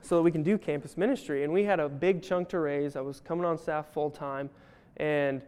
so 0.00 0.14
that 0.14 0.22
we 0.22 0.30
can 0.30 0.44
do 0.44 0.56
campus 0.56 0.96
ministry. 0.96 1.42
And 1.42 1.52
we 1.52 1.64
had 1.64 1.80
a 1.80 1.88
big 1.88 2.22
chunk 2.22 2.48
to 2.50 2.60
raise. 2.60 2.94
I 2.94 3.00
was 3.00 3.18
coming 3.18 3.44
on 3.44 3.58
staff 3.58 3.92
full 3.92 4.10
time, 4.10 4.48
and 4.96 5.42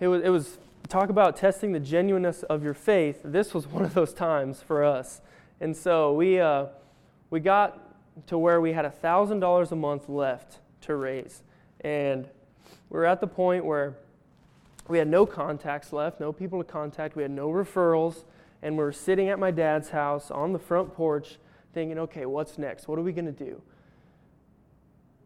it 0.00 0.08
was, 0.08 0.22
it 0.22 0.28
was 0.28 0.58
talk 0.88 1.08
about 1.08 1.34
testing 1.34 1.72
the 1.72 1.80
genuineness 1.80 2.42
of 2.42 2.62
your 2.62 2.74
faith. 2.74 3.22
This 3.24 3.54
was 3.54 3.66
one 3.72 3.86
of 3.86 3.94
those 3.94 4.12
times 4.12 4.60
for 4.60 4.84
us. 4.84 5.22
And 5.62 5.74
so 5.74 6.12
we, 6.12 6.38
uh, 6.38 6.66
we 7.30 7.40
got 7.40 7.87
to 8.26 8.38
where 8.38 8.60
we 8.60 8.72
had 8.72 8.84
$1,000 8.84 9.72
a 9.72 9.76
month 9.76 10.08
left 10.08 10.58
to 10.82 10.96
raise. 10.96 11.42
And 11.80 12.28
we 12.90 12.98
were 12.98 13.06
at 13.06 13.20
the 13.20 13.26
point 13.26 13.64
where 13.64 13.94
we 14.88 14.98
had 14.98 15.08
no 15.08 15.26
contacts 15.26 15.92
left, 15.92 16.20
no 16.20 16.32
people 16.32 16.62
to 16.62 16.70
contact, 16.70 17.14
we 17.14 17.22
had 17.22 17.30
no 17.30 17.48
referrals, 17.48 18.24
and 18.62 18.76
we 18.76 18.82
were 18.82 18.92
sitting 18.92 19.28
at 19.28 19.38
my 19.38 19.50
dad's 19.50 19.90
house 19.90 20.30
on 20.30 20.52
the 20.52 20.58
front 20.58 20.94
porch 20.94 21.38
thinking, 21.74 21.98
okay, 21.98 22.26
what's 22.26 22.58
next? 22.58 22.88
What 22.88 22.98
are 22.98 23.02
we 23.02 23.12
going 23.12 23.26
to 23.26 23.32
do? 23.32 23.60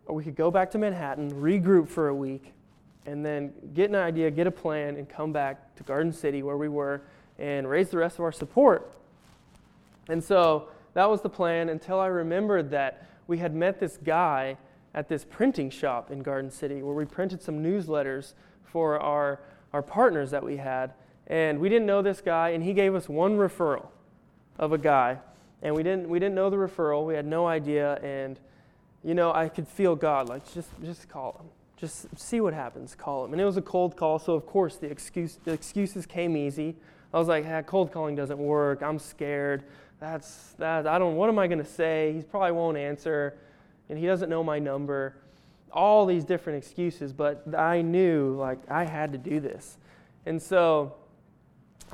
Or 0.06 0.16
we 0.16 0.24
could 0.24 0.36
go 0.36 0.50
back 0.50 0.70
to 0.72 0.78
Manhattan, 0.78 1.30
regroup 1.30 1.88
for 1.88 2.08
a 2.08 2.14
week, 2.14 2.52
and 3.06 3.24
then 3.24 3.52
get 3.74 3.88
an 3.88 3.96
idea, 3.96 4.30
get 4.30 4.46
a 4.46 4.50
plan, 4.50 4.96
and 4.96 5.08
come 5.08 5.32
back 5.32 5.74
to 5.76 5.82
Garden 5.84 6.12
City 6.12 6.42
where 6.42 6.56
we 6.56 6.68
were 6.68 7.02
and 7.38 7.68
raise 7.68 7.88
the 7.90 7.96
rest 7.96 8.16
of 8.16 8.24
our 8.24 8.32
support. 8.32 8.92
And 10.08 10.22
so 10.22 10.68
that 10.94 11.08
was 11.08 11.22
the 11.22 11.30
plan 11.30 11.68
until 11.68 11.98
I 11.98 12.06
remembered 12.06 12.70
that 12.70 13.06
we 13.26 13.38
had 13.38 13.54
met 13.54 13.80
this 13.80 13.96
guy 13.96 14.56
at 14.94 15.08
this 15.08 15.24
printing 15.24 15.70
shop 15.70 16.10
in 16.10 16.22
Garden 16.22 16.50
City 16.50 16.82
where 16.82 16.94
we 16.94 17.04
printed 17.04 17.42
some 17.42 17.62
newsletters 17.62 18.34
for 18.64 18.98
our, 19.00 19.40
our 19.72 19.82
partners 19.82 20.30
that 20.30 20.42
we 20.42 20.58
had. 20.58 20.92
And 21.26 21.60
we 21.60 21.68
didn't 21.68 21.86
know 21.86 22.02
this 22.02 22.20
guy, 22.20 22.50
and 22.50 22.62
he 22.62 22.74
gave 22.74 22.94
us 22.94 23.08
one 23.08 23.36
referral 23.36 23.86
of 24.58 24.72
a 24.72 24.78
guy. 24.78 25.18
And 25.62 25.74
we 25.74 25.82
didn't, 25.82 26.08
we 26.08 26.18
didn't 26.18 26.34
know 26.34 26.50
the 26.50 26.56
referral, 26.56 27.06
we 27.06 27.14
had 27.14 27.26
no 27.26 27.46
idea. 27.46 27.94
And, 28.02 28.38
you 29.02 29.14
know, 29.14 29.32
I 29.32 29.48
could 29.48 29.68
feel 29.68 29.96
God 29.96 30.28
like, 30.28 30.52
just, 30.52 30.68
just 30.82 31.08
call 31.08 31.36
him. 31.40 31.46
Just 31.76 32.06
see 32.18 32.40
what 32.40 32.54
happens, 32.54 32.94
call 32.94 33.24
him. 33.24 33.32
And 33.32 33.40
it 33.40 33.44
was 33.44 33.56
a 33.56 33.62
cold 33.62 33.96
call, 33.96 34.18
so 34.18 34.34
of 34.34 34.46
course 34.46 34.76
the, 34.76 34.88
excuse, 34.88 35.38
the 35.44 35.52
excuses 35.52 36.06
came 36.06 36.36
easy. 36.36 36.76
I 37.14 37.18
was 37.18 37.28
like, 37.28 37.44
ah, 37.48 37.62
cold 37.62 37.92
calling 37.92 38.14
doesn't 38.14 38.38
work. 38.38 38.82
I'm 38.82 38.98
scared 38.98 39.64
that's 40.02 40.54
that 40.58 40.88
I 40.88 40.98
don't 40.98 41.14
what 41.14 41.28
am 41.28 41.38
I 41.38 41.46
going 41.46 41.60
to 41.60 41.64
say? 41.64 42.12
He 42.16 42.22
probably 42.22 42.50
won't 42.50 42.76
answer 42.76 43.38
and 43.88 43.96
he 43.96 44.06
doesn't 44.06 44.28
know 44.28 44.42
my 44.42 44.58
number. 44.58 45.14
All 45.70 46.04
these 46.06 46.24
different 46.24 46.58
excuses, 46.58 47.12
but 47.12 47.54
I 47.56 47.82
knew 47.82 48.34
like 48.36 48.58
I 48.68 48.84
had 48.84 49.12
to 49.12 49.18
do 49.18 49.38
this. 49.38 49.78
And 50.26 50.42
so 50.42 50.96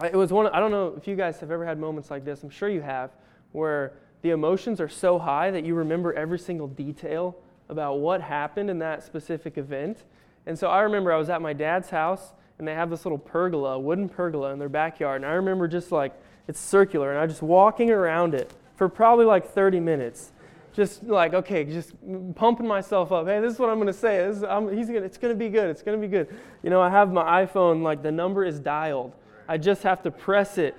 it 0.03 0.15
was 0.15 0.33
one 0.33 0.47
I 0.47 0.59
don't 0.59 0.71
know 0.71 0.95
if 0.97 1.07
you 1.07 1.17
guys 1.17 1.39
have 1.41 1.51
ever 1.51 1.67
had 1.67 1.79
moments 1.79 2.11
like 2.11 2.25
this. 2.25 2.43
I'm 2.43 2.51
sure 2.51 2.71
you 2.71 2.81
have 2.81 3.11
where 3.53 3.93
the 4.23 4.31
emotions 4.31 4.81
are 4.81 4.89
so 4.89 5.19
high 5.19 5.51
that 5.51 5.67
you 5.67 5.75
remember 5.75 6.15
every 6.15 6.39
single 6.39 6.67
detail 6.67 7.37
about 7.69 7.99
what 7.99 8.23
happened 8.23 8.71
in 8.71 8.79
that 8.79 9.03
specific 9.03 9.59
event. 9.59 10.05
And 10.47 10.59
so 10.59 10.69
I 10.69 10.81
remember 10.81 11.13
I 11.13 11.19
was 11.19 11.29
at 11.29 11.43
my 11.43 11.53
dad's 11.53 11.91
house 11.91 12.33
and 12.59 12.67
they 12.67 12.75
have 12.75 12.89
this 12.89 13.05
little 13.05 13.19
pergola, 13.19 13.79
wooden 13.79 14.09
pergola 14.09 14.51
in 14.53 14.59
their 14.59 14.71
backyard. 14.71 15.21
And 15.21 15.31
I 15.31 15.35
remember 15.35 15.69
just 15.69 15.93
like 15.93 16.15
it's 16.49 16.59
circular, 16.59 17.11
and 17.11 17.21
I'm 17.21 17.29
just 17.29 17.43
walking 17.43 17.91
around 17.91 18.35
it 18.35 18.53
for 18.77 18.89
probably 18.89 19.27
like 19.27 19.53
30 19.53 19.81
minutes. 19.81 20.33
Just 20.73 21.03
like, 21.03 21.35
okay, 21.35 21.65
just 21.65 21.93
pumping 22.35 22.67
myself 22.67 23.13
up. 23.13 23.27
Hey, 23.27 23.41
this 23.41 23.53
is 23.53 23.59
what 23.59 23.69
I'm 23.69 23.77
going 23.77 23.89
to 23.89 23.93
say. 23.93 24.27
This 24.27 24.39
is, 24.39 24.43
I'm, 24.45 24.75
he's 24.75 24.87
gonna, 24.87 25.01
it's 25.01 25.19
going 25.19 25.35
to 25.35 25.39
be 25.39 25.49
good. 25.49 25.69
It's 25.69 25.83
going 25.83 26.01
to 26.01 26.07
be 26.07 26.11
good. 26.11 26.29
You 26.63 26.71
know, 26.71 26.81
I 26.81 26.89
have 26.89 27.13
my 27.13 27.45
iPhone, 27.45 27.83
like 27.83 28.03
the 28.03 28.13
number 28.13 28.45
is 28.45 28.61
dialed. 28.61 29.13
I 29.49 29.59
just 29.59 29.83
have 29.83 30.03
to 30.03 30.11
press 30.11 30.57
it. 30.57 30.77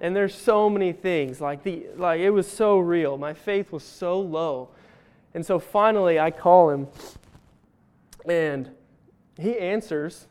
And 0.00 0.16
there's 0.16 0.34
so 0.34 0.68
many 0.68 0.92
things. 0.92 1.40
Like, 1.40 1.62
the, 1.62 1.86
like 1.96 2.20
it 2.20 2.30
was 2.30 2.50
so 2.50 2.78
real. 2.78 3.16
My 3.18 3.34
faith 3.34 3.70
was 3.70 3.84
so 3.84 4.18
low. 4.18 4.70
And 5.34 5.44
so 5.46 5.58
finally, 5.58 6.18
I 6.18 6.30
call 6.30 6.70
him, 6.70 6.88
and 8.26 8.70
he 9.38 9.58
answers. 9.58 10.26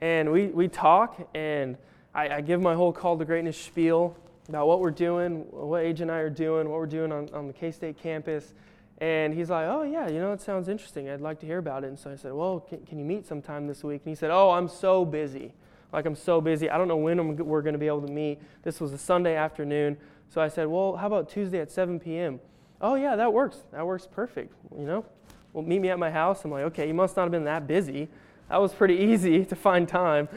And 0.00 0.32
we, 0.32 0.46
we 0.46 0.68
talk, 0.68 1.28
and 1.34 1.76
I, 2.14 2.28
I, 2.28 2.40
give 2.40 2.60
my 2.60 2.74
whole 2.74 2.92
call 2.92 3.16
to 3.18 3.24
greatness 3.24 3.56
spiel 3.56 4.16
about 4.48 4.66
what 4.66 4.80
we're 4.80 4.90
doing, 4.90 5.44
what 5.50 5.84
Aja 5.84 6.02
and 6.02 6.10
I 6.10 6.18
are 6.18 6.30
doing, 6.30 6.68
what 6.68 6.78
we're 6.78 6.86
doing 6.86 7.12
on, 7.12 7.28
on 7.32 7.46
the 7.46 7.52
K 7.52 7.70
State 7.70 7.98
campus. 7.98 8.52
And 8.98 9.32
he's 9.32 9.48
like, 9.48 9.66
Oh, 9.68 9.82
yeah, 9.82 10.08
you 10.08 10.18
know, 10.18 10.32
it 10.32 10.40
sounds 10.40 10.68
interesting. 10.68 11.08
I'd 11.08 11.20
like 11.20 11.40
to 11.40 11.46
hear 11.46 11.58
about 11.58 11.84
it. 11.84 11.88
And 11.88 11.98
so 11.98 12.10
I 12.10 12.16
said, 12.16 12.32
Well, 12.32 12.60
can, 12.60 12.84
can 12.84 12.98
you 12.98 13.04
meet 13.04 13.26
sometime 13.26 13.66
this 13.66 13.82
week? 13.84 14.02
And 14.04 14.10
he 14.10 14.14
said, 14.14 14.30
Oh, 14.30 14.50
I'm 14.50 14.68
so 14.68 15.04
busy. 15.04 15.52
Like, 15.92 16.04
I'm 16.06 16.16
so 16.16 16.40
busy. 16.40 16.68
I 16.68 16.78
don't 16.78 16.88
know 16.88 16.96
when 16.96 17.36
we're 17.36 17.62
going 17.62 17.72
to 17.72 17.78
be 17.78 17.86
able 17.86 18.06
to 18.06 18.12
meet. 18.12 18.40
This 18.62 18.80
was 18.80 18.92
a 18.92 18.98
Sunday 18.98 19.36
afternoon. 19.36 19.96
So 20.28 20.40
I 20.40 20.48
said, 20.48 20.66
Well, 20.66 20.96
how 20.96 21.06
about 21.06 21.28
Tuesday 21.30 21.60
at 21.60 21.70
7 21.70 21.98
p.m.? 22.00 22.40
Oh, 22.80 22.94
yeah, 22.94 23.16
that 23.16 23.32
works. 23.32 23.62
That 23.72 23.86
works 23.86 24.06
perfect. 24.10 24.54
You 24.76 24.84
know, 24.84 25.04
well, 25.52 25.64
meet 25.64 25.80
me 25.80 25.90
at 25.90 25.98
my 25.98 26.10
house. 26.10 26.44
I'm 26.44 26.50
like, 26.50 26.64
Okay, 26.64 26.86
you 26.86 26.94
must 26.94 27.16
not 27.16 27.22
have 27.22 27.32
been 27.32 27.44
that 27.44 27.66
busy. 27.66 28.08
That 28.48 28.60
was 28.60 28.72
pretty 28.74 28.94
easy 29.12 29.44
to 29.46 29.56
find 29.56 29.88
time. 29.88 30.28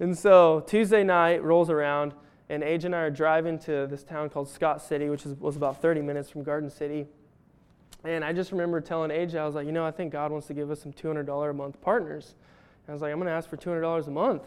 And 0.00 0.16
so 0.16 0.64
Tuesday 0.66 1.04
night 1.04 1.44
rolls 1.44 1.68
around, 1.68 2.14
and 2.48 2.64
Aja 2.64 2.86
and 2.86 2.96
I 2.96 3.00
are 3.00 3.10
driving 3.10 3.58
to 3.60 3.86
this 3.86 4.02
town 4.02 4.30
called 4.30 4.48
Scott 4.48 4.80
City, 4.80 5.10
which 5.10 5.26
is, 5.26 5.34
was 5.34 5.56
about 5.56 5.82
30 5.82 6.00
minutes 6.00 6.30
from 6.30 6.42
Garden 6.42 6.70
City. 6.70 7.06
And 8.02 8.24
I 8.24 8.32
just 8.32 8.50
remember 8.50 8.80
telling 8.80 9.10
Aja, 9.10 9.40
I 9.40 9.44
was 9.44 9.54
like, 9.54 9.66
you 9.66 9.72
know, 9.72 9.84
I 9.84 9.90
think 9.90 10.10
God 10.10 10.32
wants 10.32 10.46
to 10.46 10.54
give 10.54 10.70
us 10.70 10.80
some 10.80 10.94
$200 10.94 11.50
a 11.50 11.52
month 11.52 11.80
partners. 11.82 12.34
And 12.86 12.92
I 12.92 12.94
was 12.94 13.02
like, 13.02 13.12
I'm 13.12 13.18
going 13.18 13.26
to 13.26 13.32
ask 13.32 13.48
for 13.50 13.58
$200 13.58 14.06
a 14.06 14.10
month. 14.10 14.42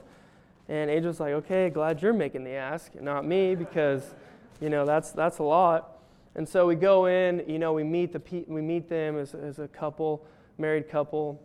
And 0.69 0.89
Aja 0.89 1.05
was 1.05 1.19
like, 1.19 1.33
okay, 1.33 1.69
glad 1.69 2.01
you're 2.01 2.13
making 2.13 2.45
the 2.45 2.53
ask, 2.53 2.95
not 2.99 3.23
me, 3.23 3.53
because, 3.53 4.15
you 4.59 4.69
know, 4.69 4.87
that's, 4.87 5.11
that's 5.11 5.37
a 5.37 5.43
lot. 5.43 5.99
And 6.33 6.49
so 6.49 6.65
we 6.65 6.73
go 6.73 7.05
in, 7.05 7.43
you 7.47 7.59
know, 7.59 7.73
we 7.73 7.83
meet, 7.83 8.11
the, 8.11 8.43
we 8.47 8.61
meet 8.61 8.89
them 8.89 9.19
as, 9.19 9.35
as 9.35 9.59
a 9.59 9.67
couple, 9.67 10.25
married 10.57 10.89
couple, 10.89 11.39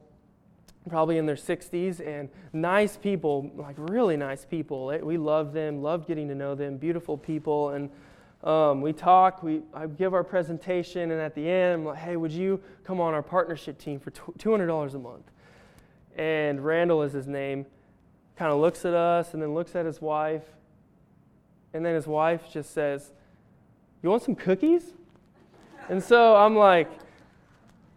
probably 0.88 1.18
in 1.18 1.27
their 1.27 1.37
60s, 1.37 2.07
and 2.07 2.29
nice 2.53 2.96
people, 2.96 3.51
like 3.55 3.77
really 3.79 4.16
nice 4.16 4.44
people. 4.44 4.87
We 5.03 5.16
love 5.16 5.53
them, 5.53 5.83
love 5.83 6.07
getting 6.07 6.29
to 6.29 6.35
know 6.35 6.55
them, 6.55 6.77
beautiful 6.77 7.16
people. 7.16 7.70
And 7.70 7.90
um, 8.44 8.81
we 8.81 8.92
talk, 8.92 9.42
we, 9.42 9.62
I 9.74 9.87
give 9.87 10.14
our 10.14 10.24
presentation, 10.24 11.11
and 11.11 11.20
at 11.20 11.35
the 11.35 11.48
end, 11.48 11.74
I'm 11.74 11.85
like, 11.85 11.98
hey, 11.98 12.16
would 12.16 12.33
you 12.33 12.61
come 12.85 13.01
on 13.01 13.14
our 13.14 13.22
partnership 13.22 13.79
team 13.79 13.98
for 13.98 14.11
$200 14.11 14.94
a 14.94 14.98
month? 14.98 15.31
And 16.16 16.64
Randall 16.64 17.03
is 17.03 17.12
his 17.12 17.27
name, 17.27 17.66
kind 18.37 18.53
of 18.53 18.59
looks 18.59 18.85
at 18.85 18.94
us 18.94 19.35
and 19.35 19.42
then 19.42 19.55
looks 19.55 19.74
at 19.74 19.87
his 19.87 20.01
wife. 20.01 20.42
And 21.72 21.85
then 21.85 21.94
his 21.94 22.07
wife 22.07 22.51
just 22.53 22.72
says, 22.72 23.12
You 24.03 24.11
want 24.11 24.22
some 24.22 24.35
cookies? 24.35 24.94
And 25.88 26.03
so 26.03 26.37
I'm 26.37 26.57
like, 26.57 26.90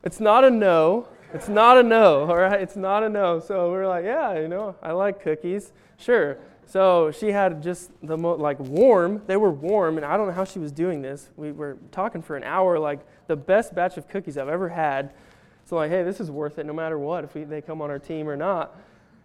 It's 0.03 0.19
not 0.19 0.43
a 0.43 0.51
no. 0.51 1.07
It's 1.33 1.47
not 1.47 1.77
a 1.77 1.83
no, 1.83 2.25
all 2.25 2.37
right? 2.37 2.59
It's 2.59 2.75
not 2.75 3.03
a 3.03 3.09
no. 3.09 3.39
So 3.39 3.71
we're 3.71 3.87
like, 3.87 4.05
yeah, 4.05 4.39
you 4.39 4.47
know, 4.47 4.75
I 4.81 4.91
like 4.91 5.21
cookies. 5.21 5.71
Sure. 5.97 6.37
So 6.65 7.11
she 7.11 7.31
had 7.31 7.61
just 7.61 7.91
the 8.01 8.17
most, 8.17 8.39
like, 8.39 8.59
warm. 8.59 9.21
They 9.27 9.37
were 9.37 9.51
warm, 9.51 9.97
and 9.97 10.05
I 10.05 10.17
don't 10.17 10.27
know 10.27 10.33
how 10.33 10.45
she 10.45 10.59
was 10.59 10.71
doing 10.71 11.01
this. 11.01 11.29
We 11.35 11.51
were 11.51 11.77
talking 11.91 12.21
for 12.21 12.37
an 12.37 12.43
hour, 12.43 12.79
like, 12.79 12.99
the 13.27 13.35
best 13.35 13.73
batch 13.73 13.97
of 13.97 14.07
cookies 14.07 14.37
I've 14.37 14.49
ever 14.49 14.69
had. 14.69 15.13
So 15.65 15.77
like, 15.77 15.89
hey, 15.89 16.03
this 16.03 16.19
is 16.19 16.29
worth 16.29 16.59
it 16.59 16.65
no 16.65 16.73
matter 16.73 16.99
what 16.99 17.23
if 17.23 17.33
we, 17.33 17.45
they 17.45 17.61
come 17.61 17.81
on 17.81 17.89
our 17.89 17.97
team 17.97 18.27
or 18.27 18.35
not. 18.35 18.77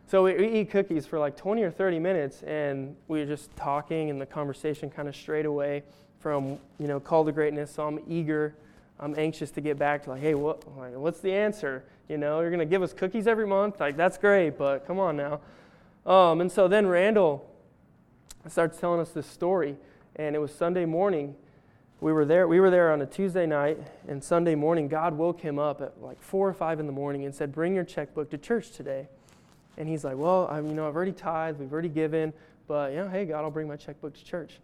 So 0.06 0.22
we, 0.22 0.34
we 0.34 0.60
eat 0.60 0.70
cookies 0.70 1.04
for 1.04 1.18
like 1.18 1.36
20 1.36 1.62
or 1.64 1.72
30 1.72 1.98
minutes, 1.98 2.44
and 2.44 2.94
we 3.08 3.18
were 3.18 3.26
just 3.26 3.54
talking, 3.56 4.10
and 4.10 4.20
the 4.20 4.26
conversation 4.26 4.88
kind 4.88 5.08
of 5.08 5.16
strayed 5.16 5.44
away 5.44 5.82
from 6.20 6.58
you 6.78 6.86
know 6.86 7.00
call 7.00 7.24
to 7.24 7.32
greatness. 7.32 7.72
So 7.72 7.84
I'm 7.84 7.98
eager, 8.08 8.54
I'm 9.00 9.18
anxious 9.18 9.50
to 9.52 9.60
get 9.60 9.76
back 9.76 10.04
to 10.04 10.10
like, 10.10 10.20
hey, 10.20 10.36
what, 10.36 10.62
like, 10.78 10.94
what's 10.94 11.18
the 11.18 11.32
answer? 11.32 11.82
You 12.08 12.18
know, 12.18 12.40
you're 12.40 12.50
gonna 12.50 12.64
give 12.64 12.82
us 12.82 12.92
cookies 12.92 13.26
every 13.26 13.46
month, 13.46 13.80
like 13.80 13.96
that's 13.96 14.18
great, 14.18 14.58
but 14.58 14.86
come 14.86 14.98
on 14.98 15.16
now. 15.16 15.40
Um, 16.04 16.40
and 16.40 16.50
so 16.50 16.68
then 16.68 16.86
Randall 16.86 17.50
starts 18.48 18.78
telling 18.78 19.00
us 19.00 19.10
this 19.10 19.26
story, 19.26 19.76
and 20.14 20.36
it 20.36 20.38
was 20.38 20.54
Sunday 20.54 20.84
morning. 20.84 21.34
We 22.00 22.12
were 22.12 22.24
there. 22.24 22.46
We 22.46 22.60
were 22.60 22.70
there 22.70 22.92
on 22.92 23.02
a 23.02 23.06
Tuesday 23.06 23.46
night, 23.46 23.78
and 24.06 24.22
Sunday 24.22 24.54
morning, 24.54 24.86
God 24.86 25.14
woke 25.14 25.40
him 25.40 25.58
up 25.58 25.80
at 25.80 26.00
like 26.00 26.22
four 26.22 26.48
or 26.48 26.54
five 26.54 26.78
in 26.78 26.86
the 26.86 26.92
morning 26.92 27.24
and 27.24 27.34
said, 27.34 27.52
"Bring 27.52 27.74
your 27.74 27.84
checkbook 27.84 28.30
to 28.30 28.38
church 28.38 28.70
today." 28.70 29.08
And 29.76 29.88
he's 29.88 30.04
like, 30.04 30.16
Well, 30.16 30.48
I'm, 30.50 30.66
you 30.66 30.74
know, 30.74 30.88
I've 30.88 30.96
already 30.96 31.12
tithed, 31.12 31.58
we've 31.58 31.72
already 31.72 31.88
given, 31.88 32.32
but, 32.66 32.92
you 32.92 32.98
know, 32.98 33.08
hey, 33.08 33.24
God, 33.24 33.44
I'll 33.44 33.50
bring 33.50 33.68
my 33.68 33.76
checkbook 33.76 34.14
to 34.14 34.24
church. 34.24 34.60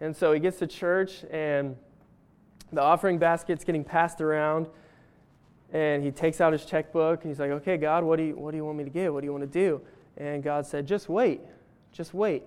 And 0.00 0.14
so 0.14 0.32
he 0.32 0.40
gets 0.40 0.58
to 0.58 0.66
church, 0.66 1.24
and 1.30 1.76
the 2.72 2.82
offering 2.82 3.18
basket's 3.18 3.64
getting 3.64 3.84
passed 3.84 4.20
around, 4.20 4.68
and 5.72 6.02
he 6.02 6.10
takes 6.10 6.40
out 6.40 6.52
his 6.52 6.64
checkbook, 6.64 7.22
and 7.22 7.30
he's 7.30 7.40
like, 7.40 7.50
Okay, 7.50 7.76
God, 7.76 8.04
what 8.04 8.16
do 8.16 8.24
you, 8.24 8.36
what 8.36 8.50
do 8.50 8.56
you 8.56 8.64
want 8.64 8.78
me 8.78 8.84
to 8.84 8.90
give? 8.90 9.12
What 9.12 9.20
do 9.20 9.26
you 9.26 9.32
want 9.32 9.50
to 9.50 9.58
do? 9.58 9.80
And 10.16 10.42
God 10.42 10.66
said, 10.66 10.86
Just 10.86 11.08
wait, 11.08 11.40
just 11.92 12.14
wait. 12.14 12.42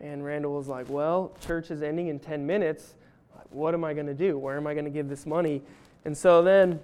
And 0.00 0.24
Randall 0.24 0.54
was 0.54 0.68
like, 0.68 0.88
Well, 0.88 1.36
church 1.44 1.70
is 1.70 1.82
ending 1.82 2.08
in 2.08 2.18
10 2.18 2.46
minutes. 2.46 2.94
What 3.50 3.74
am 3.74 3.84
I 3.84 3.92
going 3.92 4.06
to 4.06 4.14
do? 4.14 4.38
Where 4.38 4.56
am 4.56 4.66
I 4.66 4.72
going 4.72 4.86
to 4.86 4.90
give 4.90 5.08
this 5.08 5.26
money? 5.26 5.60
And 6.04 6.16
so 6.16 6.42
then 6.42 6.80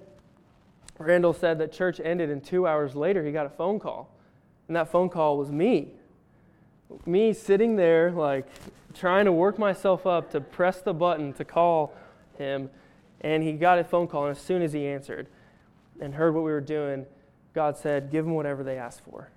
Randall 0.99 1.33
said 1.33 1.57
that 1.59 1.71
church 1.71 1.99
ended, 1.99 2.29
and 2.29 2.43
two 2.43 2.67
hours 2.67 2.95
later, 2.95 3.25
he 3.25 3.31
got 3.31 3.45
a 3.45 3.49
phone 3.49 3.79
call 3.79 4.11
and 4.69 4.75
that 4.75 4.89
phone 4.89 5.09
call 5.09 5.37
was 5.37 5.51
me. 5.51 5.87
Me 7.05 7.33
sitting 7.33 7.75
there, 7.75 8.11
like, 8.11 8.45
trying 8.93 9.25
to 9.25 9.31
work 9.31 9.59
myself 9.59 10.05
up 10.05 10.31
to 10.31 10.39
press 10.39 10.81
the 10.81 10.93
button 10.93 11.33
to 11.33 11.43
call 11.43 11.93
him. 12.37 12.69
And 13.21 13.43
he 13.43 13.53
got 13.53 13.79
a 13.79 13.83
phone 13.83 14.07
call, 14.07 14.27
and 14.27 14.37
as 14.37 14.41
soon 14.41 14.61
as 14.61 14.71
he 14.71 14.87
answered 14.87 15.27
and 16.01 16.13
heard 16.13 16.33
what 16.33 16.43
we 16.43 16.51
were 16.51 16.61
doing, 16.61 17.05
God 17.53 17.77
said, 17.77 18.11
Give 18.11 18.25
them 18.25 18.35
whatever 18.35 18.63
they 18.63 18.77
ask 18.77 19.03
for. 19.03 19.29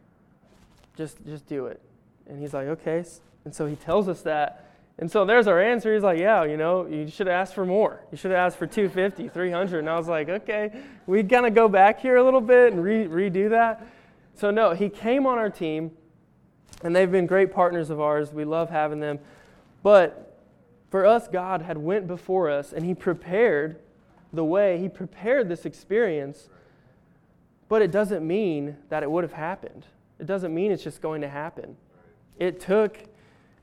Just, 0.97 1.25
just 1.27 1.47
do 1.47 1.67
it. 1.67 1.81
And 2.27 2.41
he's 2.41 2.55
like, 2.55 2.67
Okay. 2.69 3.05
And 3.45 3.55
so 3.55 3.67
he 3.67 3.77
tells 3.77 4.09
us 4.09 4.23
that. 4.23 4.69
And 4.99 5.11
so 5.11 5.25
there's 5.25 5.47
our 5.47 5.61
answer. 5.61 5.93
He's 5.95 6.03
like, 6.03 6.19
Yeah, 6.19 6.45
you 6.45 6.57
know, 6.57 6.87
you 6.87 7.09
should 7.09 7.27
have 7.27 7.35
asked 7.35 7.55
for 7.55 7.67
more. 7.67 8.03
You 8.11 8.17
should 8.17 8.31
have 8.31 8.39
asked 8.39 8.59
for 8.59 8.67
250, 8.67 9.29
300. 9.29 9.79
And 9.79 9.89
I 9.89 9.97
was 9.97 10.09
like, 10.09 10.29
Okay. 10.29 10.71
We'd 11.07 11.29
kind 11.29 11.47
of 11.47 11.55
go 11.55 11.69
back 11.69 12.01
here 12.01 12.17
a 12.17 12.25
little 12.25 12.41
bit 12.41 12.73
and 12.73 12.83
re- 12.83 13.07
redo 13.07 13.51
that. 13.51 13.87
So, 14.35 14.51
no, 14.51 14.73
he 14.73 14.89
came 14.89 15.27
on 15.27 15.39
our 15.39 15.51
team, 15.51 15.91
and 16.83 16.97
they've 16.97 17.11
been 17.11 17.27
great 17.27 17.53
partners 17.53 17.91
of 17.91 18.01
ours. 18.01 18.33
We 18.33 18.45
love 18.45 18.71
having 18.71 18.99
them. 18.99 19.19
But 19.83 20.41
for 20.91 21.07
us, 21.07 21.29
God 21.29 21.63
had 21.63 21.79
went 21.79 22.07
before 22.07 22.51
us, 22.51 22.73
and 22.73 22.85
he 22.85 22.95
prepared 22.95 23.81
the 24.33 24.45
way. 24.45 24.79
He 24.79 24.89
prepared 24.89 25.49
this 25.49 25.65
experience, 25.65 26.49
but 27.69 27.83
it 27.83 27.91
doesn't 27.91 28.27
mean 28.27 28.77
that 28.89 29.03
it 29.03 29.11
would 29.11 29.25
have 29.25 29.33
happened. 29.33 29.87
It 30.19 30.27
doesn't 30.27 30.55
mean 30.55 30.71
it's 30.71 30.85
just 30.85 31.03
going 31.03 31.21
to 31.23 31.29
happen. 31.29 31.77
It 32.39 32.61
took 32.61 32.99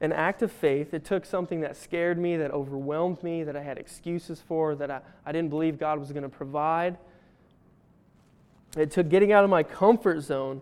an 0.02 0.14
act 0.14 0.42
of 0.42 0.52
faith. 0.52 0.94
It 0.94 1.04
took 1.04 1.26
something 1.26 1.62
that 1.62 1.76
scared 1.76 2.18
me, 2.18 2.38
that 2.38 2.52
overwhelmed 2.52 3.22
me, 3.22 3.44
that 3.44 3.56
I 3.56 3.62
had 3.62 3.78
excuses 3.78 4.42
for, 4.48 4.76
that 4.76 4.90
I, 4.90 5.02
I 5.26 5.32
didn't 5.32 5.50
believe 5.50 5.78
God 5.78 6.00
was 6.00 6.12
going 6.12 6.24
to 6.24 6.30
provide. 6.30 6.98
It 8.78 8.92
took 8.92 9.10
getting 9.10 9.32
out 9.32 9.44
of 9.44 9.50
my 9.50 9.64
comfort 9.64 10.22
zone 10.22 10.62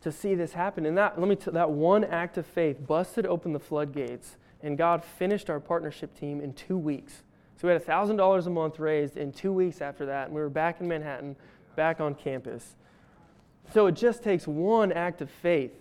to 0.00 0.12
see 0.12 0.34
this 0.34 0.52
happen. 0.52 0.86
And 0.86 0.96
that, 0.96 1.18
let 1.18 1.28
me 1.28 1.36
that 1.52 1.70
one 1.70 2.04
act 2.04 2.38
of 2.38 2.46
faith 2.46 2.86
busted 2.86 3.26
open 3.26 3.52
the 3.52 3.58
floodgates, 3.58 4.36
and 4.62 4.78
God 4.78 5.04
finished 5.04 5.50
our 5.50 5.60
partnership 5.60 6.18
team 6.18 6.40
in 6.40 6.52
two 6.52 6.78
weeks. 6.78 7.22
So 7.56 7.68
we 7.68 7.72
had 7.72 7.84
$1,000 7.84 8.46
a 8.46 8.50
month 8.50 8.78
raised 8.78 9.16
in 9.16 9.32
two 9.32 9.52
weeks 9.52 9.80
after 9.80 10.06
that, 10.06 10.26
and 10.26 10.34
we 10.34 10.40
were 10.40 10.50
back 10.50 10.80
in 10.80 10.88
Manhattan, 10.88 11.36
back 11.74 12.00
on 12.00 12.14
campus. 12.14 12.76
So 13.72 13.86
it 13.86 13.92
just 13.92 14.22
takes 14.22 14.46
one 14.46 14.92
act 14.92 15.22
of 15.22 15.30
faith 15.30 15.72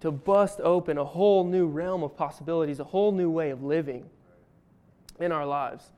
to 0.00 0.10
bust 0.10 0.60
open 0.60 0.98
a 0.98 1.04
whole 1.04 1.44
new 1.44 1.66
realm 1.66 2.02
of 2.02 2.16
possibilities, 2.16 2.80
a 2.80 2.84
whole 2.84 3.12
new 3.12 3.30
way 3.30 3.50
of 3.50 3.62
living 3.62 4.08
in 5.18 5.32
our 5.32 5.46
lives. 5.46 5.90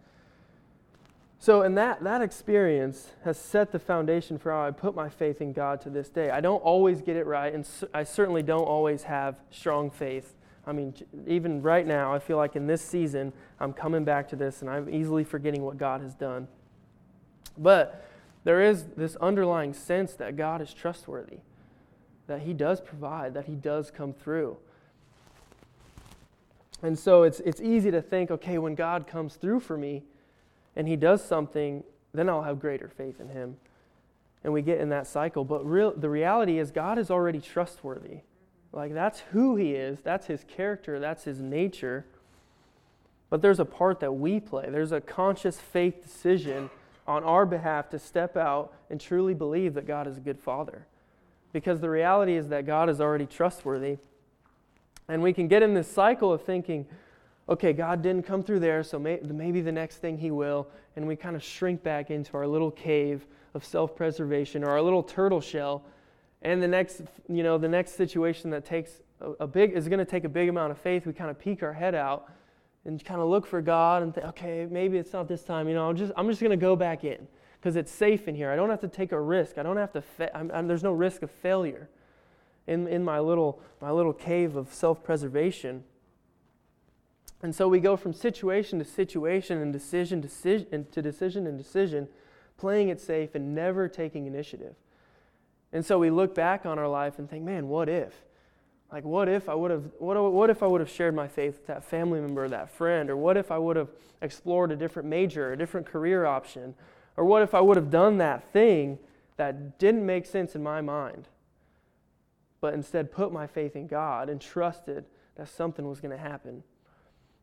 So, 1.38 1.62
and 1.62 1.76
that, 1.76 2.04
that 2.04 2.22
experience 2.22 3.08
has 3.24 3.36
set 3.36 3.72
the 3.72 3.78
foundation 3.80 4.38
for 4.38 4.52
how 4.52 4.64
I 4.64 4.70
put 4.70 4.94
my 4.94 5.08
faith 5.08 5.40
in 5.40 5.52
God 5.52 5.80
to 5.80 5.90
this 5.90 6.08
day. 6.08 6.30
I 6.30 6.40
don't 6.40 6.62
always 6.62 7.00
get 7.00 7.16
it 7.16 7.26
right, 7.26 7.52
and 7.52 7.66
I 7.92 8.04
certainly 8.04 8.44
don't 8.44 8.64
always 8.64 9.02
have 9.04 9.40
strong 9.50 9.90
faith. 9.90 10.34
I 10.66 10.72
mean, 10.72 10.94
even 11.26 11.60
right 11.60 11.86
now, 11.86 12.14
I 12.14 12.18
feel 12.18 12.36
like 12.36 12.54
in 12.54 12.66
this 12.66 12.82
season, 12.82 13.32
I'm 13.58 13.72
coming 13.72 14.04
back 14.04 14.28
to 14.28 14.36
this 14.36 14.60
and 14.60 14.70
I'm 14.70 14.88
easily 14.88 15.24
forgetting 15.24 15.62
what 15.62 15.76
God 15.76 16.00
has 16.00 16.14
done. 16.14 16.46
But 17.58 18.08
there 18.44 18.62
is 18.62 18.84
this 18.96 19.16
underlying 19.16 19.74
sense 19.74 20.14
that 20.14 20.36
God 20.36 20.60
is 20.62 20.72
trustworthy, 20.72 21.38
that 22.28 22.42
He 22.42 22.52
does 22.52 22.80
provide, 22.80 23.34
that 23.34 23.46
He 23.46 23.54
does 23.54 23.90
come 23.90 24.12
through. 24.12 24.56
And 26.82 26.98
so 26.98 27.22
it's, 27.22 27.40
it's 27.40 27.60
easy 27.60 27.90
to 27.90 28.02
think, 28.02 28.30
okay, 28.30 28.58
when 28.58 28.74
God 28.74 29.06
comes 29.06 29.34
through 29.34 29.60
for 29.60 29.76
me, 29.76 30.02
and 30.74 30.88
he 30.88 30.96
does 30.96 31.22
something, 31.22 31.84
then 32.12 32.28
I'll 32.28 32.42
have 32.42 32.60
greater 32.60 32.88
faith 32.88 33.20
in 33.20 33.28
him. 33.28 33.56
And 34.44 34.52
we 34.52 34.62
get 34.62 34.80
in 34.80 34.88
that 34.88 35.06
cycle. 35.06 35.44
But 35.44 35.64
real, 35.64 35.92
the 35.92 36.08
reality 36.08 36.58
is, 36.58 36.70
God 36.70 36.98
is 36.98 37.10
already 37.10 37.40
trustworthy. 37.40 38.20
Like, 38.72 38.94
that's 38.94 39.20
who 39.32 39.56
he 39.56 39.72
is, 39.72 40.00
that's 40.00 40.26
his 40.26 40.44
character, 40.44 40.98
that's 40.98 41.24
his 41.24 41.40
nature. 41.40 42.06
But 43.28 43.42
there's 43.42 43.60
a 43.60 43.64
part 43.64 44.00
that 44.00 44.12
we 44.12 44.40
play. 44.40 44.68
There's 44.70 44.92
a 44.92 45.00
conscious 45.00 45.58
faith 45.60 46.02
decision 46.02 46.70
on 47.06 47.24
our 47.24 47.44
behalf 47.44 47.90
to 47.90 47.98
step 47.98 48.36
out 48.36 48.72
and 48.90 49.00
truly 49.00 49.34
believe 49.34 49.74
that 49.74 49.86
God 49.86 50.06
is 50.06 50.16
a 50.16 50.20
good 50.20 50.38
father. 50.38 50.86
Because 51.52 51.80
the 51.80 51.90
reality 51.90 52.36
is 52.36 52.48
that 52.48 52.66
God 52.66 52.88
is 52.88 53.00
already 53.00 53.26
trustworthy. 53.26 53.98
And 55.08 55.22
we 55.22 55.32
can 55.32 55.48
get 55.48 55.62
in 55.62 55.74
this 55.74 55.90
cycle 55.90 56.32
of 56.32 56.42
thinking, 56.42 56.86
okay, 57.48 57.72
God 57.72 58.02
didn't 58.02 58.24
come 58.24 58.42
through 58.42 58.60
there, 58.60 58.82
so 58.82 58.98
may, 58.98 59.18
maybe 59.22 59.60
the 59.60 59.72
next 59.72 59.96
thing 59.96 60.16
He 60.16 60.30
will. 60.30 60.68
And 60.96 61.06
we 61.06 61.16
kind 61.16 61.36
of 61.36 61.42
shrink 61.42 61.82
back 61.82 62.10
into 62.10 62.36
our 62.36 62.46
little 62.46 62.70
cave 62.70 63.26
of 63.54 63.64
self 63.64 63.94
preservation 63.94 64.64
or 64.64 64.70
our 64.70 64.80
little 64.80 65.02
turtle 65.02 65.40
shell. 65.40 65.82
And 66.42 66.62
the 66.62 66.68
next, 66.68 67.02
you 67.28 67.42
know, 67.42 67.56
the 67.56 67.68
next 67.68 67.92
situation 67.92 68.50
that 68.50 68.64
takes 68.64 69.00
a, 69.40 69.46
big 69.46 69.72
is 69.72 69.88
going 69.88 70.00
to 70.00 70.04
take 70.04 70.24
a 70.24 70.28
big 70.28 70.48
amount 70.48 70.72
of 70.72 70.78
faith. 70.78 71.06
We 71.06 71.12
kind 71.12 71.30
of 71.30 71.38
peek 71.38 71.62
our 71.62 71.72
head 71.72 71.94
out 71.94 72.30
and 72.84 73.02
kind 73.04 73.20
of 73.20 73.28
look 73.28 73.46
for 73.46 73.62
God 73.62 74.02
and 74.02 74.12
think, 74.12 74.26
okay, 74.28 74.66
maybe 74.68 74.98
it's 74.98 75.12
not 75.12 75.28
this 75.28 75.44
time. 75.44 75.68
You 75.68 75.74
know, 75.74 75.88
I'm 75.88 75.96
just 75.96 76.12
I'm 76.16 76.28
just 76.28 76.40
going 76.40 76.50
to 76.50 76.56
go 76.56 76.74
back 76.74 77.04
in 77.04 77.28
because 77.60 77.76
it's 77.76 77.92
safe 77.92 78.26
in 78.26 78.34
here. 78.34 78.50
I 78.50 78.56
don't 78.56 78.70
have 78.70 78.80
to 78.80 78.88
take 78.88 79.12
a 79.12 79.20
risk. 79.20 79.56
I 79.56 79.62
don't 79.62 79.76
have 79.76 79.92
to. 79.92 80.02
Fa- 80.02 80.36
I'm, 80.36 80.50
I'm, 80.52 80.66
there's 80.66 80.82
no 80.82 80.92
risk 80.92 81.22
of 81.22 81.30
failure 81.30 81.88
in 82.66 82.88
in 82.88 83.04
my 83.04 83.20
little 83.20 83.62
my 83.80 83.92
little 83.92 84.12
cave 84.12 84.56
of 84.56 84.74
self 84.74 85.04
preservation. 85.04 85.84
And 87.44 87.54
so 87.54 87.66
we 87.66 87.80
go 87.80 87.96
from 87.96 88.12
situation 88.12 88.78
to 88.78 88.84
situation 88.84 89.60
and 89.60 89.72
decision, 89.72 90.20
decision 90.20 90.86
to 90.92 91.02
decision 91.02 91.46
and 91.46 91.58
decision, 91.58 92.08
playing 92.56 92.88
it 92.88 93.00
safe 93.00 93.34
and 93.34 93.52
never 93.52 93.88
taking 93.88 94.26
initiative. 94.26 94.76
And 95.72 95.84
so 95.84 95.98
we 95.98 96.10
look 96.10 96.34
back 96.34 96.66
on 96.66 96.78
our 96.78 96.88
life 96.88 97.18
and 97.18 97.28
think, 97.28 97.44
man, 97.44 97.68
what 97.68 97.88
if? 97.88 98.14
Like, 98.92 99.04
what 99.04 99.26
if 99.28 99.48
I 99.48 99.54
would 99.54 99.70
have, 99.70 99.84
what, 99.98 100.20
what 100.32 100.50
if 100.50 100.62
I 100.62 100.66
would 100.66 100.82
have 100.82 100.90
shared 100.90 101.14
my 101.14 101.26
faith 101.26 101.54
with 101.56 101.66
that 101.66 101.82
family 101.82 102.20
member, 102.20 102.44
or 102.44 102.48
that 102.50 102.70
friend? 102.70 103.08
Or 103.08 103.16
what 103.16 103.38
if 103.38 103.50
I 103.50 103.56
would 103.56 103.76
have 103.76 103.88
explored 104.20 104.70
a 104.70 104.76
different 104.76 105.08
major, 105.08 105.52
a 105.52 105.56
different 105.56 105.86
career 105.86 106.26
option? 106.26 106.74
Or 107.16 107.24
what 107.24 107.42
if 107.42 107.54
I 107.54 107.60
would 107.60 107.76
have 107.76 107.90
done 107.90 108.18
that 108.18 108.52
thing 108.52 108.98
that 109.38 109.78
didn't 109.78 110.04
make 110.04 110.26
sense 110.26 110.54
in 110.54 110.62
my 110.62 110.82
mind, 110.82 111.28
but 112.60 112.74
instead 112.74 113.10
put 113.10 113.32
my 113.32 113.46
faith 113.46 113.74
in 113.76 113.86
God 113.86 114.28
and 114.28 114.38
trusted 114.38 115.06
that 115.36 115.48
something 115.48 115.88
was 115.88 116.00
going 116.00 116.14
to 116.14 116.22
happen? 116.22 116.62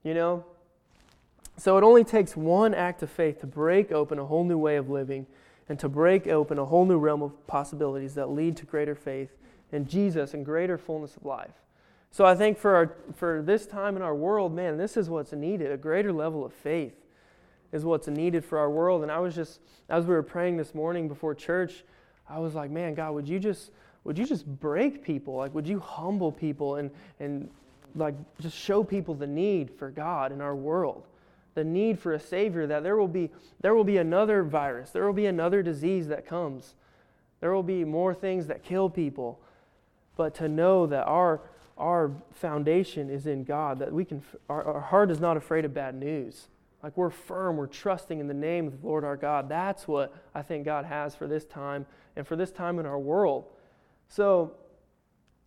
You 0.03 0.13
know? 0.13 0.45
So 1.57 1.77
it 1.79 1.83
only 1.83 2.03
takes 2.03 2.37
one 2.37 2.75
act 2.75 3.01
of 3.01 3.09
faith 3.09 3.41
to 3.41 3.47
break 3.47 3.91
open 3.91 4.19
a 4.19 4.25
whole 4.25 4.43
new 4.43 4.57
way 4.57 4.75
of 4.75 4.89
living 4.89 5.25
and 5.69 5.79
to 5.79 5.87
break 5.87 6.27
open 6.27 6.59
a 6.59 6.65
whole 6.65 6.85
new 6.85 6.97
realm 6.97 7.21
of 7.21 7.47
possibilities 7.47 8.15
that 8.15 8.29
lead 8.29 8.57
to 8.57 8.65
greater 8.65 8.95
faith 8.95 9.29
in 9.71 9.87
Jesus 9.87 10.33
and 10.33 10.43
greater 10.43 10.77
fullness 10.77 11.15
of 11.15 11.25
life. 11.25 11.53
So 12.11 12.25
I 12.25 12.35
think 12.35 12.57
for, 12.57 12.75
our, 12.75 12.95
for 13.15 13.41
this 13.43 13.67
time 13.67 13.95
in 13.95 14.01
our 14.01 14.15
world, 14.15 14.53
man, 14.53 14.77
this 14.77 14.97
is 14.97 15.09
what's 15.09 15.31
needed. 15.31 15.71
A 15.71 15.77
greater 15.77 16.11
level 16.11 16.43
of 16.43 16.53
faith 16.53 16.95
is 17.71 17.85
what's 17.85 18.07
needed 18.07 18.43
for 18.43 18.57
our 18.57 18.69
world. 18.69 19.03
And 19.03 19.11
I 19.11 19.19
was 19.19 19.35
just, 19.35 19.59
as 19.89 20.05
we 20.05 20.15
were 20.15 20.23
praying 20.23 20.57
this 20.57 20.73
morning 20.73 21.07
before 21.07 21.35
church, 21.35 21.83
I 22.27 22.39
was 22.39 22.55
like, 22.55 22.71
man, 22.71 22.95
God, 22.95 23.13
would 23.13 23.29
you 23.29 23.39
just 23.39 23.71
would 24.05 24.17
you 24.17 24.25
just 24.25 24.47
break 24.47 25.03
people? 25.03 25.35
Like, 25.35 25.53
would 25.53 25.67
you 25.67 25.79
humble 25.79 26.31
people 26.31 26.77
and, 26.77 26.89
and 27.19 27.49
like 27.95 28.15
just 28.39 28.57
show 28.57 28.83
people 28.83 29.15
the 29.15 29.27
need 29.27 29.71
for 29.71 29.89
God 29.89 30.31
in 30.31 30.41
our 30.41 30.55
world. 30.55 31.07
The 31.59 31.65
need 31.65 31.99
for 31.99 32.13
a 32.13 32.19
Savior, 32.19 32.65
that 32.67 32.83
there 32.83 32.95
will 32.95 33.09
be, 33.09 33.29
there 33.59 33.75
will 33.75 33.83
be 33.83 33.97
another 33.97 34.43
virus, 34.43 34.91
there 34.91 35.05
will 35.05 35.13
be 35.13 35.25
another 35.25 35.61
disease 35.61 36.07
that 36.07 36.25
comes, 36.25 36.75
there 37.41 37.53
will 37.53 37.63
be 37.63 37.83
more 37.83 38.13
things 38.13 38.47
that 38.47 38.63
kill 38.63 38.89
people. 38.89 39.41
But 40.15 40.33
to 40.35 40.47
know 40.47 40.87
that 40.87 41.03
our, 41.03 41.41
our 41.77 42.11
foundation 42.31 43.09
is 43.09 43.27
in 43.27 43.43
God, 43.43 43.79
that 43.79 43.91
we 43.91 44.05
can, 44.05 44.23
our, 44.49 44.63
our 44.63 44.79
heart 44.79 45.11
is 45.11 45.19
not 45.19 45.35
afraid 45.35 45.65
of 45.65 45.73
bad 45.73 45.95
news. 45.95 46.47
Like 46.81 46.95
we're 46.95 47.09
firm, 47.09 47.57
we're 47.57 47.67
trusting 47.67 48.19
in 48.19 48.27
the 48.27 48.33
name 48.33 48.67
of 48.67 48.81
the 48.81 48.87
Lord 48.87 49.03
our 49.03 49.17
God. 49.17 49.49
That's 49.49 49.85
what 49.85 50.13
I 50.33 50.41
think 50.41 50.63
God 50.63 50.85
has 50.85 51.13
for 51.13 51.27
this 51.27 51.43
time 51.43 51.85
and 52.15 52.25
for 52.25 52.37
this 52.37 52.51
time 52.51 52.79
in 52.79 52.85
our 52.85 52.99
world. 52.99 53.45
So, 54.07 54.53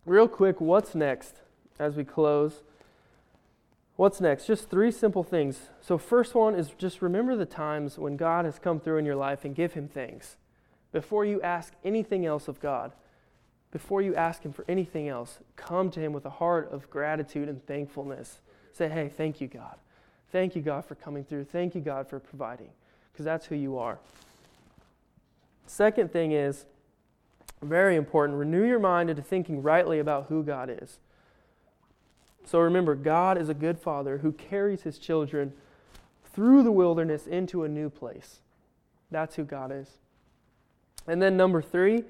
real 0.05 0.27
quick, 0.27 0.61
what's 0.61 0.93
next 0.93 1.41
as 1.79 1.95
we 1.95 2.03
close? 2.03 2.61
What's 3.95 4.19
next? 4.19 4.47
Just 4.47 4.69
three 4.69 4.91
simple 4.91 5.23
things. 5.23 5.69
So, 5.81 5.97
first 5.97 6.33
one 6.33 6.55
is 6.55 6.71
just 6.77 7.01
remember 7.01 7.35
the 7.35 7.45
times 7.45 7.99
when 7.99 8.17
God 8.17 8.45
has 8.45 8.57
come 8.57 8.79
through 8.79 8.97
in 8.97 9.05
your 9.05 9.15
life 9.15 9.45
and 9.45 9.53
give 9.53 9.73
Him 9.73 9.87
thanks 9.87 10.37
before 10.91 11.25
you 11.25 11.41
ask 11.41 11.73
anything 11.83 12.25
else 12.25 12.47
of 12.47 12.59
God. 12.59 12.93
Before 13.71 14.01
you 14.01 14.15
ask 14.15 14.43
Him 14.43 14.53
for 14.53 14.65
anything 14.67 15.07
else, 15.07 15.39
come 15.55 15.91
to 15.91 15.99
Him 15.99 16.13
with 16.13 16.25
a 16.25 16.31
heart 16.31 16.71
of 16.71 16.89
gratitude 16.89 17.49
and 17.49 17.65
thankfulness. 17.65 18.39
Say, 18.71 18.89
hey, 18.89 19.09
thank 19.09 19.39
you, 19.39 19.47
God. 19.47 19.75
Thank 20.31 20.55
you, 20.55 20.63
God, 20.63 20.85
for 20.85 20.95
coming 20.95 21.23
through. 21.23 21.45
Thank 21.45 21.75
you, 21.75 21.81
God, 21.81 22.07
for 22.07 22.19
providing, 22.19 22.69
because 23.11 23.25
that's 23.25 23.45
who 23.45 23.55
you 23.55 23.77
are. 23.77 23.99
Second 25.67 26.11
thing 26.11 26.31
is 26.31 26.65
very 27.61 27.95
important 27.95 28.37
renew 28.37 28.65
your 28.65 28.79
mind 28.79 29.09
into 29.09 29.21
thinking 29.21 29.61
rightly 29.61 29.99
about 29.99 30.25
who 30.27 30.43
God 30.43 30.69
is. 30.69 30.99
So 32.45 32.59
remember, 32.59 32.95
God 32.95 33.37
is 33.37 33.49
a 33.49 33.53
good 33.53 33.79
father 33.79 34.19
who 34.19 34.31
carries 34.31 34.83
his 34.83 34.97
children 34.97 35.53
through 36.33 36.63
the 36.63 36.71
wilderness 36.71 37.27
into 37.27 37.63
a 37.63 37.69
new 37.69 37.89
place. 37.89 38.41
That's 39.11 39.35
who 39.35 39.43
God 39.43 39.71
is. 39.71 39.97
And 41.07 41.21
then 41.21 41.37
number 41.37 41.61
three, 41.61 42.03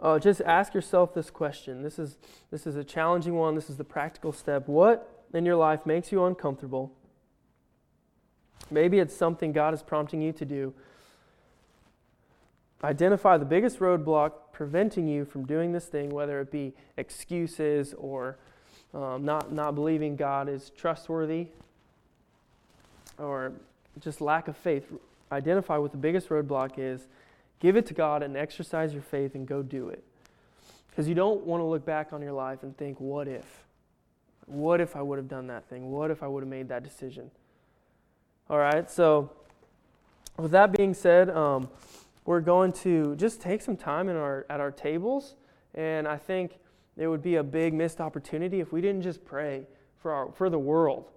uh, 0.00 0.18
just 0.18 0.40
ask 0.42 0.74
yourself 0.74 1.14
this 1.14 1.30
question. 1.30 1.82
This 1.82 1.98
is, 1.98 2.18
this 2.50 2.66
is 2.66 2.76
a 2.76 2.84
challenging 2.84 3.34
one. 3.34 3.54
This 3.54 3.70
is 3.70 3.76
the 3.76 3.84
practical 3.84 4.32
step. 4.32 4.68
What 4.68 5.26
in 5.32 5.46
your 5.46 5.56
life 5.56 5.86
makes 5.86 6.12
you 6.12 6.24
uncomfortable? 6.24 6.92
Maybe 8.70 8.98
it's 8.98 9.16
something 9.16 9.52
God 9.52 9.74
is 9.74 9.82
prompting 9.82 10.20
you 10.20 10.32
to 10.32 10.44
do. 10.44 10.74
Identify 12.82 13.38
the 13.38 13.44
biggest 13.44 13.78
roadblock 13.78 14.32
preventing 14.52 15.08
you 15.08 15.24
from 15.24 15.46
doing 15.46 15.72
this 15.72 15.86
thing, 15.86 16.10
whether 16.10 16.40
it 16.40 16.50
be 16.50 16.74
excuses 16.96 17.94
or 17.94 18.38
um, 18.94 19.24
not, 19.24 19.52
not 19.52 19.74
believing 19.74 20.16
God 20.16 20.48
is 20.48 20.70
trustworthy 20.76 21.48
or 23.18 23.52
just 24.00 24.20
lack 24.20 24.48
of 24.48 24.56
faith. 24.56 24.84
Identify 25.32 25.76
what 25.78 25.90
the 25.90 25.98
biggest 25.98 26.28
roadblock 26.28 26.72
is, 26.78 27.06
give 27.58 27.76
it 27.76 27.86
to 27.86 27.94
God, 27.94 28.22
and 28.22 28.36
exercise 28.36 28.92
your 28.92 29.02
faith 29.02 29.34
and 29.34 29.46
go 29.46 29.62
do 29.62 29.88
it. 29.88 30.04
Because 30.88 31.08
you 31.08 31.14
don't 31.14 31.44
want 31.44 31.60
to 31.60 31.64
look 31.64 31.84
back 31.84 32.12
on 32.12 32.22
your 32.22 32.32
life 32.32 32.62
and 32.62 32.76
think, 32.76 33.00
what 33.00 33.26
if? 33.26 33.64
What 34.46 34.80
if 34.80 34.94
I 34.94 35.02
would 35.02 35.18
have 35.18 35.28
done 35.28 35.48
that 35.48 35.68
thing? 35.68 35.90
What 35.90 36.10
if 36.10 36.22
I 36.22 36.28
would 36.28 36.42
have 36.42 36.50
made 36.50 36.68
that 36.68 36.84
decision? 36.84 37.30
All 38.48 38.58
right, 38.58 38.88
so 38.90 39.30
with 40.36 40.52
that 40.52 40.70
being 40.70 40.94
said, 40.94 41.30
um, 41.30 41.68
we're 42.26 42.40
going 42.40 42.72
to 42.72 43.16
just 43.16 43.40
take 43.40 43.62
some 43.62 43.76
time 43.76 44.08
in 44.08 44.16
our, 44.16 44.46
at 44.48 44.60
our 44.60 44.70
tables, 44.70 45.34
and 45.74 46.06
I 46.06 46.16
think 46.16 46.58
it 46.96 47.06
would 47.06 47.22
be 47.22 47.36
a 47.36 47.42
big 47.42 47.74
missed 47.74 48.00
opportunity 48.00 48.60
if 48.60 48.72
we 48.72 48.80
didn't 48.80 49.02
just 49.02 49.24
pray 49.24 49.66
for, 50.00 50.12
our, 50.12 50.32
for 50.32 50.48
the 50.48 50.58
world, 50.58 51.10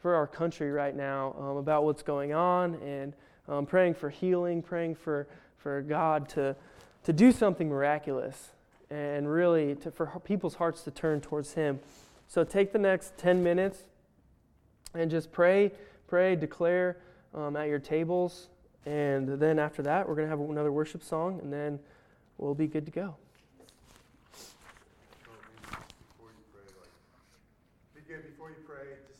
for 0.00 0.14
our 0.14 0.26
country 0.26 0.70
right 0.70 0.96
now, 0.96 1.34
um, 1.38 1.56
about 1.56 1.84
what's 1.84 2.02
going 2.02 2.32
on, 2.32 2.74
and 2.76 3.12
um, 3.48 3.66
praying 3.66 3.94
for 3.94 4.08
healing, 4.10 4.62
praying 4.62 4.94
for, 4.94 5.26
for 5.58 5.82
God 5.82 6.28
to, 6.30 6.56
to 7.04 7.12
do 7.12 7.32
something 7.32 7.68
miraculous, 7.68 8.50
and 8.90 9.30
really 9.30 9.74
to, 9.76 9.90
for 9.90 10.06
people's 10.24 10.54
hearts 10.54 10.82
to 10.82 10.90
turn 10.90 11.20
towards 11.20 11.54
Him. 11.54 11.80
So 12.28 12.44
take 12.44 12.72
the 12.72 12.78
next 12.78 13.18
10 13.18 13.42
minutes 13.42 13.84
and 14.94 15.10
just 15.10 15.30
pray 15.32 15.72
pray, 16.10 16.34
declare 16.34 16.96
um, 17.32 17.56
at 17.56 17.68
your 17.68 17.78
tables. 17.78 18.48
And 18.84 19.40
then 19.40 19.60
after 19.60 19.80
that, 19.82 20.08
we're 20.08 20.16
going 20.16 20.26
to 20.26 20.30
have 20.30 20.40
another 20.40 20.72
worship 20.72 21.04
song, 21.04 21.38
and 21.40 21.52
then 21.52 21.78
we'll 22.36 22.54
be 22.54 22.66
good 22.66 22.84
to 22.86 22.90
go. 22.90 23.14
Before 28.18 28.50
you 28.50 28.58
pray, 28.66 28.98
just 29.06 29.19